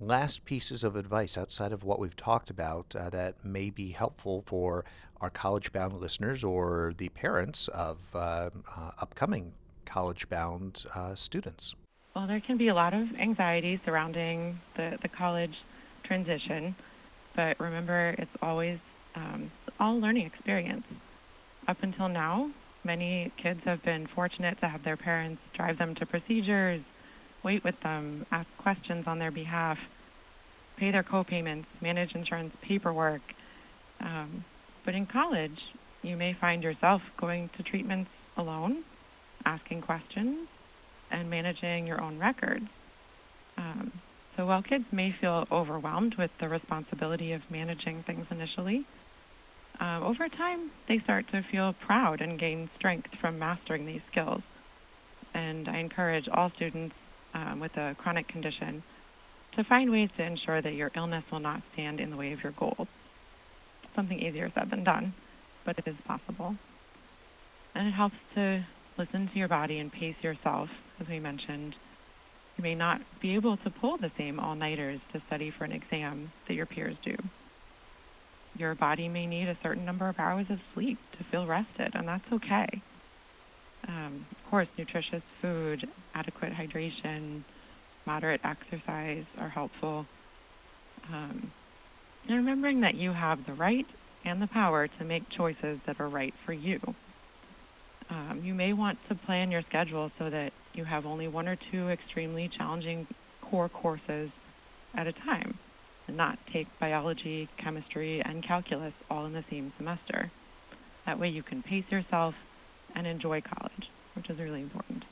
last 0.00 0.44
pieces 0.44 0.84
of 0.84 0.96
advice 0.96 1.36
outside 1.36 1.72
of 1.72 1.84
what 1.84 1.98
we've 1.98 2.16
talked 2.16 2.48
about 2.50 2.94
uh, 2.96 3.10
that 3.10 3.44
may 3.44 3.70
be 3.70 3.90
helpful 3.90 4.42
for 4.46 4.84
our 5.20 5.30
college 5.30 5.72
bound 5.72 5.98
listeners 5.98 6.42
or 6.44 6.94
the 6.96 7.08
parents 7.10 7.68
of 7.68 7.98
uh, 8.14 8.50
uh 8.76 8.90
upcoming 8.98 9.52
college 9.84 10.28
bound 10.28 10.86
uh, 10.94 11.14
students? 11.14 11.74
Well, 12.14 12.26
there 12.26 12.40
can 12.40 12.56
be 12.56 12.68
a 12.68 12.74
lot 12.74 12.94
of 12.94 13.08
anxiety 13.16 13.80
surrounding 13.84 14.60
the, 14.76 14.98
the 15.02 15.08
college 15.08 15.56
transition, 16.02 16.74
but 17.36 17.58
remember, 17.60 18.14
it's 18.18 18.30
always 18.42 18.78
um, 19.14 19.50
all 19.78 19.98
learning 20.00 20.26
experience. 20.26 20.84
Up 21.68 21.76
until 21.82 22.08
now, 22.08 22.50
Many 22.82 23.30
kids 23.36 23.60
have 23.64 23.82
been 23.82 24.06
fortunate 24.06 24.58
to 24.60 24.68
have 24.68 24.82
their 24.82 24.96
parents 24.96 25.42
drive 25.52 25.76
them 25.76 25.94
to 25.96 26.06
procedures, 26.06 26.80
wait 27.42 27.62
with 27.62 27.78
them, 27.82 28.24
ask 28.32 28.48
questions 28.56 29.06
on 29.06 29.18
their 29.18 29.30
behalf, 29.30 29.78
pay 30.78 30.90
their 30.90 31.02
co-payments, 31.02 31.68
manage 31.82 32.14
insurance 32.14 32.54
paperwork. 32.62 33.20
Um, 34.00 34.44
but 34.84 34.94
in 34.94 35.06
college, 35.06 35.60
you 36.02 36.16
may 36.16 36.34
find 36.34 36.62
yourself 36.62 37.02
going 37.18 37.50
to 37.56 37.62
treatments 37.62 38.10
alone, 38.36 38.84
asking 39.44 39.82
questions, 39.82 40.48
and 41.10 41.28
managing 41.28 41.86
your 41.86 42.00
own 42.00 42.18
records. 42.18 42.66
Um, 43.56 43.92
so 44.36 44.46
while 44.46 44.62
kids 44.62 44.84
may 44.92 45.14
feel 45.20 45.46
overwhelmed 45.50 46.14
with 46.16 46.30
the 46.40 46.48
responsibility 46.48 47.32
of 47.32 47.42
managing 47.50 48.02
things 48.04 48.26
initially, 48.30 48.86
um, 49.80 50.02
over 50.02 50.28
time, 50.28 50.70
they 50.88 50.98
start 50.98 51.26
to 51.32 51.42
feel 51.50 51.74
proud 51.84 52.20
and 52.20 52.38
gain 52.38 52.68
strength 52.78 53.08
from 53.20 53.38
mastering 53.38 53.86
these 53.86 54.02
skills. 54.10 54.42
And 55.34 55.68
I 55.68 55.78
encourage 55.78 56.28
all 56.28 56.50
students 56.56 56.94
um, 57.34 57.60
with 57.60 57.76
a 57.76 57.94
chronic 57.98 58.28
condition 58.28 58.82
to 59.56 59.64
find 59.64 59.90
ways 59.90 60.10
to 60.16 60.22
ensure 60.22 60.60
that 60.62 60.74
your 60.74 60.90
illness 60.94 61.24
will 61.32 61.40
not 61.40 61.62
stand 61.72 62.00
in 62.00 62.10
the 62.10 62.16
way 62.16 62.32
of 62.32 62.42
your 62.42 62.52
goals. 62.52 62.88
Something 64.00 64.20
easier 64.20 64.50
said 64.54 64.70
than 64.70 64.82
done, 64.82 65.14
but 65.64 65.78
it 65.78 65.86
is 65.86 65.96
possible. 66.06 66.54
And 67.74 67.86
it 67.86 67.92
helps 67.92 68.16
to 68.34 68.64
listen 68.98 69.28
to 69.28 69.38
your 69.38 69.48
body 69.48 69.78
and 69.78 69.92
pace 69.92 70.16
yourself, 70.22 70.68
as 71.00 71.06
we 71.08 71.20
mentioned. 71.20 71.74
You 72.56 72.62
may 72.62 72.74
not 72.74 73.00
be 73.20 73.34
able 73.34 73.56
to 73.58 73.70
pull 73.70 73.98
the 73.98 74.10
same 74.16 74.40
all 74.40 74.54
nighters 74.54 75.00
to 75.12 75.22
study 75.26 75.52
for 75.56 75.64
an 75.64 75.72
exam 75.72 76.32
that 76.48 76.54
your 76.54 76.66
peers 76.66 76.96
do 77.04 77.14
your 78.56 78.74
body 78.74 79.08
may 79.08 79.26
need 79.26 79.48
a 79.48 79.56
certain 79.62 79.84
number 79.84 80.08
of 80.08 80.18
hours 80.18 80.46
of 80.50 80.58
sleep 80.74 80.98
to 81.18 81.24
feel 81.30 81.46
rested, 81.46 81.92
and 81.94 82.06
that's 82.06 82.24
okay. 82.32 82.68
Um, 83.88 84.26
of 84.30 84.50
course, 84.50 84.68
nutritious 84.76 85.22
food, 85.40 85.88
adequate 86.14 86.52
hydration, 86.52 87.42
moderate 88.06 88.40
exercise 88.44 89.24
are 89.38 89.48
helpful. 89.48 90.06
Um, 91.12 91.50
and 92.26 92.36
remembering 92.36 92.80
that 92.80 92.94
you 92.94 93.12
have 93.12 93.44
the 93.46 93.52
right 93.54 93.86
and 94.24 94.40
the 94.40 94.46
power 94.46 94.86
to 94.86 95.04
make 95.04 95.28
choices 95.30 95.78
that 95.86 96.00
are 96.00 96.08
right 96.08 96.34
for 96.44 96.52
you. 96.52 96.78
Um, 98.10 98.42
you 98.44 98.54
may 98.54 98.72
want 98.72 98.98
to 99.08 99.14
plan 99.14 99.50
your 99.50 99.62
schedule 99.62 100.10
so 100.18 100.30
that 100.30 100.52
you 100.74 100.84
have 100.84 101.06
only 101.06 101.28
one 101.28 101.48
or 101.48 101.56
two 101.70 101.88
extremely 101.88 102.48
challenging 102.48 103.06
core 103.40 103.68
courses 103.68 104.30
at 104.94 105.06
a 105.06 105.12
time 105.12 105.58
and 106.08 106.16
not 106.16 106.38
take 106.52 106.66
biology, 106.80 107.48
chemistry, 107.56 108.20
and 108.22 108.42
calculus 108.42 108.92
all 109.10 109.26
in 109.26 109.32
the 109.32 109.44
same 109.48 109.72
semester. 109.76 110.30
That 111.06 111.18
way 111.18 111.28
you 111.28 111.42
can 111.42 111.62
pace 111.62 111.84
yourself 111.88 112.34
and 112.94 113.06
enjoy 113.06 113.40
college, 113.42 113.90
which 114.14 114.28
is 114.28 114.38
really 114.38 114.60
important. 114.60 115.04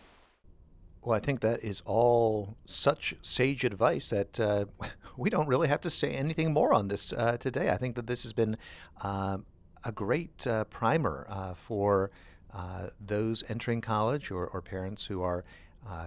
Well, 1.02 1.16
I 1.16 1.20
think 1.20 1.40
that 1.40 1.62
is 1.62 1.82
all 1.86 2.56
such 2.66 3.14
sage 3.22 3.64
advice 3.64 4.10
that 4.10 4.40
uh, 4.40 4.66
we 5.18 5.30
don't 5.30 5.48
really 5.48 5.68
have 5.68 5.80
to 5.80 5.90
say 5.90 6.12
anything 6.12 6.52
more 6.52 6.72
on 6.72 6.88
this 6.88 7.12
uh, 7.12 7.36
today. 7.36 7.70
I 7.70 7.76
think 7.76 7.96
that 7.96 8.06
this 8.06 8.22
has 8.22 8.32
been 8.32 8.56
uh, 9.02 9.38
a 9.84 9.92
great 9.92 10.46
uh, 10.46 10.64
primer 10.64 11.26
uh, 11.28 11.54
for 11.54 12.10
uh, 12.54 12.88
those 13.04 13.42
entering 13.48 13.80
college 13.80 14.30
or, 14.30 14.46
or 14.46 14.62
parents 14.62 15.06
who 15.06 15.22
are 15.22 15.44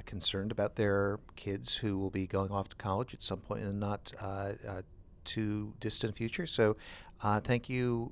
concerned 0.06 0.52
about 0.52 0.76
their 0.76 1.20
kids 1.36 1.78
who 1.78 1.98
will 1.98 2.12
be 2.12 2.28
going 2.28 2.52
off 2.52 2.70
to 2.70 2.76
college 2.76 3.16
at 3.16 3.24
some 3.24 3.40
point 3.40 3.62
in 3.62 3.68
the 3.68 3.74
not 3.74 4.14
too 5.26 5.74
distant 5.80 6.16
future. 6.16 6.46
So, 6.46 6.78
thank 7.44 7.68
you 7.68 8.12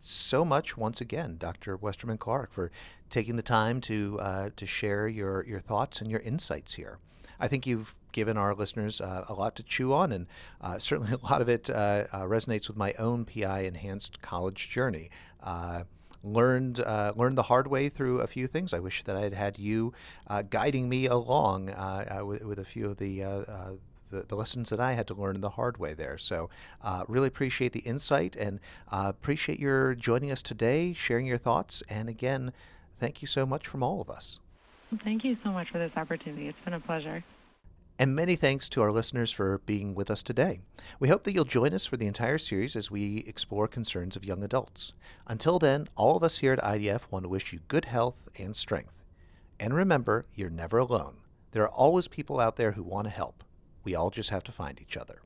so 0.00 0.44
much 0.44 0.76
once 0.76 1.00
again, 1.00 1.36
Dr. 1.38 1.76
Westerman 1.76 2.18
Clark, 2.18 2.52
for 2.52 2.70
taking 3.10 3.36
the 3.36 3.42
time 3.42 3.80
to 3.82 4.18
uh, 4.20 4.50
to 4.56 4.66
share 4.66 5.06
your 5.06 5.44
your 5.44 5.60
thoughts 5.60 6.00
and 6.00 6.10
your 6.10 6.20
insights 6.20 6.74
here. 6.74 6.98
I 7.40 7.48
think 7.48 7.66
you've 7.66 7.94
given 8.12 8.36
our 8.36 8.54
listeners 8.54 9.00
uh, 9.00 9.24
a 9.28 9.34
lot 9.34 9.56
to 9.56 9.62
chew 9.62 9.92
on, 9.92 10.12
and 10.12 10.26
uh, 10.60 10.78
certainly 10.78 11.12
a 11.12 11.26
lot 11.26 11.40
of 11.40 11.48
it 11.48 11.70
uh, 11.70 12.04
uh, 12.12 12.20
resonates 12.22 12.68
with 12.68 12.76
my 12.76 12.92
own 12.98 13.24
PI 13.24 13.60
enhanced 13.60 14.22
college 14.22 14.68
journey 14.68 15.10
learned 16.22 16.80
uh, 16.80 17.12
learned 17.16 17.36
the 17.36 17.44
hard 17.44 17.66
way 17.66 17.88
through 17.88 18.20
a 18.20 18.26
few 18.26 18.46
things. 18.46 18.72
I 18.72 18.78
wish 18.78 19.02
that 19.04 19.16
I 19.16 19.20
had 19.20 19.34
had 19.34 19.58
you 19.58 19.92
uh, 20.26 20.42
guiding 20.42 20.88
me 20.88 21.06
along 21.06 21.70
uh, 21.70 22.18
uh 22.20 22.24
with, 22.24 22.42
with, 22.44 22.58
a 22.58 22.64
few 22.64 22.86
of 22.86 22.98
the, 22.98 23.22
uh, 23.22 23.28
uh, 23.28 23.70
the, 24.10 24.22
the 24.22 24.36
lessons 24.36 24.70
that 24.70 24.80
I 24.80 24.92
had 24.92 25.06
to 25.08 25.14
learn 25.14 25.40
the 25.40 25.50
hard 25.50 25.78
way 25.78 25.94
there. 25.94 26.18
So, 26.18 26.50
really 27.08 27.28
appreciate 27.28 27.72
the 27.72 27.80
insight 27.80 28.36
and 28.36 28.60
appreciate 28.90 29.58
your 29.58 29.94
joining 29.94 30.30
us 30.30 30.42
today, 30.42 30.92
sharing 30.92 31.26
your 31.26 31.38
thoughts, 31.38 31.82
and 31.88 32.08
again, 32.08 32.52
thank 32.98 33.22
you 33.22 33.28
so 33.28 33.46
much 33.46 33.66
from 33.66 33.82
all 33.82 34.00
of 34.00 34.10
us. 34.10 34.38
Thank 35.04 35.24
you 35.24 35.36
so 35.42 35.50
much 35.50 35.70
for 35.70 35.78
this 35.78 35.92
opportunity. 35.96 36.48
It's 36.48 36.58
been 36.64 36.74
a 36.74 36.80
pleasure. 36.80 37.24
And 37.98 38.16
many 38.16 38.36
thanks 38.36 38.68
to 38.70 38.82
our 38.82 38.90
listeners 38.90 39.30
for 39.30 39.58
being 39.58 39.94
with 39.94 40.10
us 40.10 40.22
today. 40.22 40.60
We 40.98 41.08
hope 41.08 41.22
that 41.22 41.32
you'll 41.32 41.44
join 41.44 41.72
us 41.72 41.86
for 41.86 41.96
the 41.96 42.06
entire 42.06 42.38
series 42.38 42.74
as 42.74 42.90
we 42.90 43.18
explore 43.26 43.68
concerns 43.68 44.16
of 44.16 44.24
young 44.24 44.42
adults. 44.42 44.92
Until 45.26 45.58
then, 45.58 45.88
all 45.94 46.16
of 46.16 46.22
us 46.22 46.38
here 46.38 46.52
at 46.52 46.62
IDF 46.62 47.02
want 47.10 47.24
to 47.24 47.28
wish 47.28 47.52
you 47.52 47.60
good 47.68 47.84
health 47.84 48.28
and 48.38 48.56
strength. 48.56 49.04
And 49.60 49.74
remember, 49.74 50.26
you're 50.34 50.50
never 50.50 50.78
alone. 50.78 51.18
There 51.52 51.62
are 51.62 51.68
always 51.68 52.08
people 52.08 52.40
out 52.40 52.56
there 52.56 52.72
who 52.72 52.82
want 52.82 53.04
to 53.04 53.10
help. 53.10 53.44
We 53.84 53.94
all 53.94 54.10
just 54.10 54.30
have 54.30 54.42
to 54.44 54.52
find 54.52 54.80
each 54.80 54.96
other. 54.96 55.20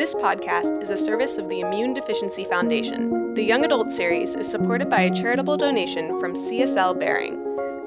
This 0.00 0.14
podcast 0.14 0.80
is 0.80 0.88
a 0.88 0.96
service 0.96 1.36
of 1.36 1.50
the 1.50 1.60
Immune 1.60 1.92
Deficiency 1.92 2.44
Foundation. 2.44 3.34
The 3.34 3.42
Young 3.42 3.66
Adult 3.66 3.92
series 3.92 4.34
is 4.34 4.50
supported 4.50 4.88
by 4.88 5.02
a 5.02 5.14
charitable 5.14 5.58
donation 5.58 6.18
from 6.18 6.34
CSL 6.34 6.98
Behring. 6.98 7.38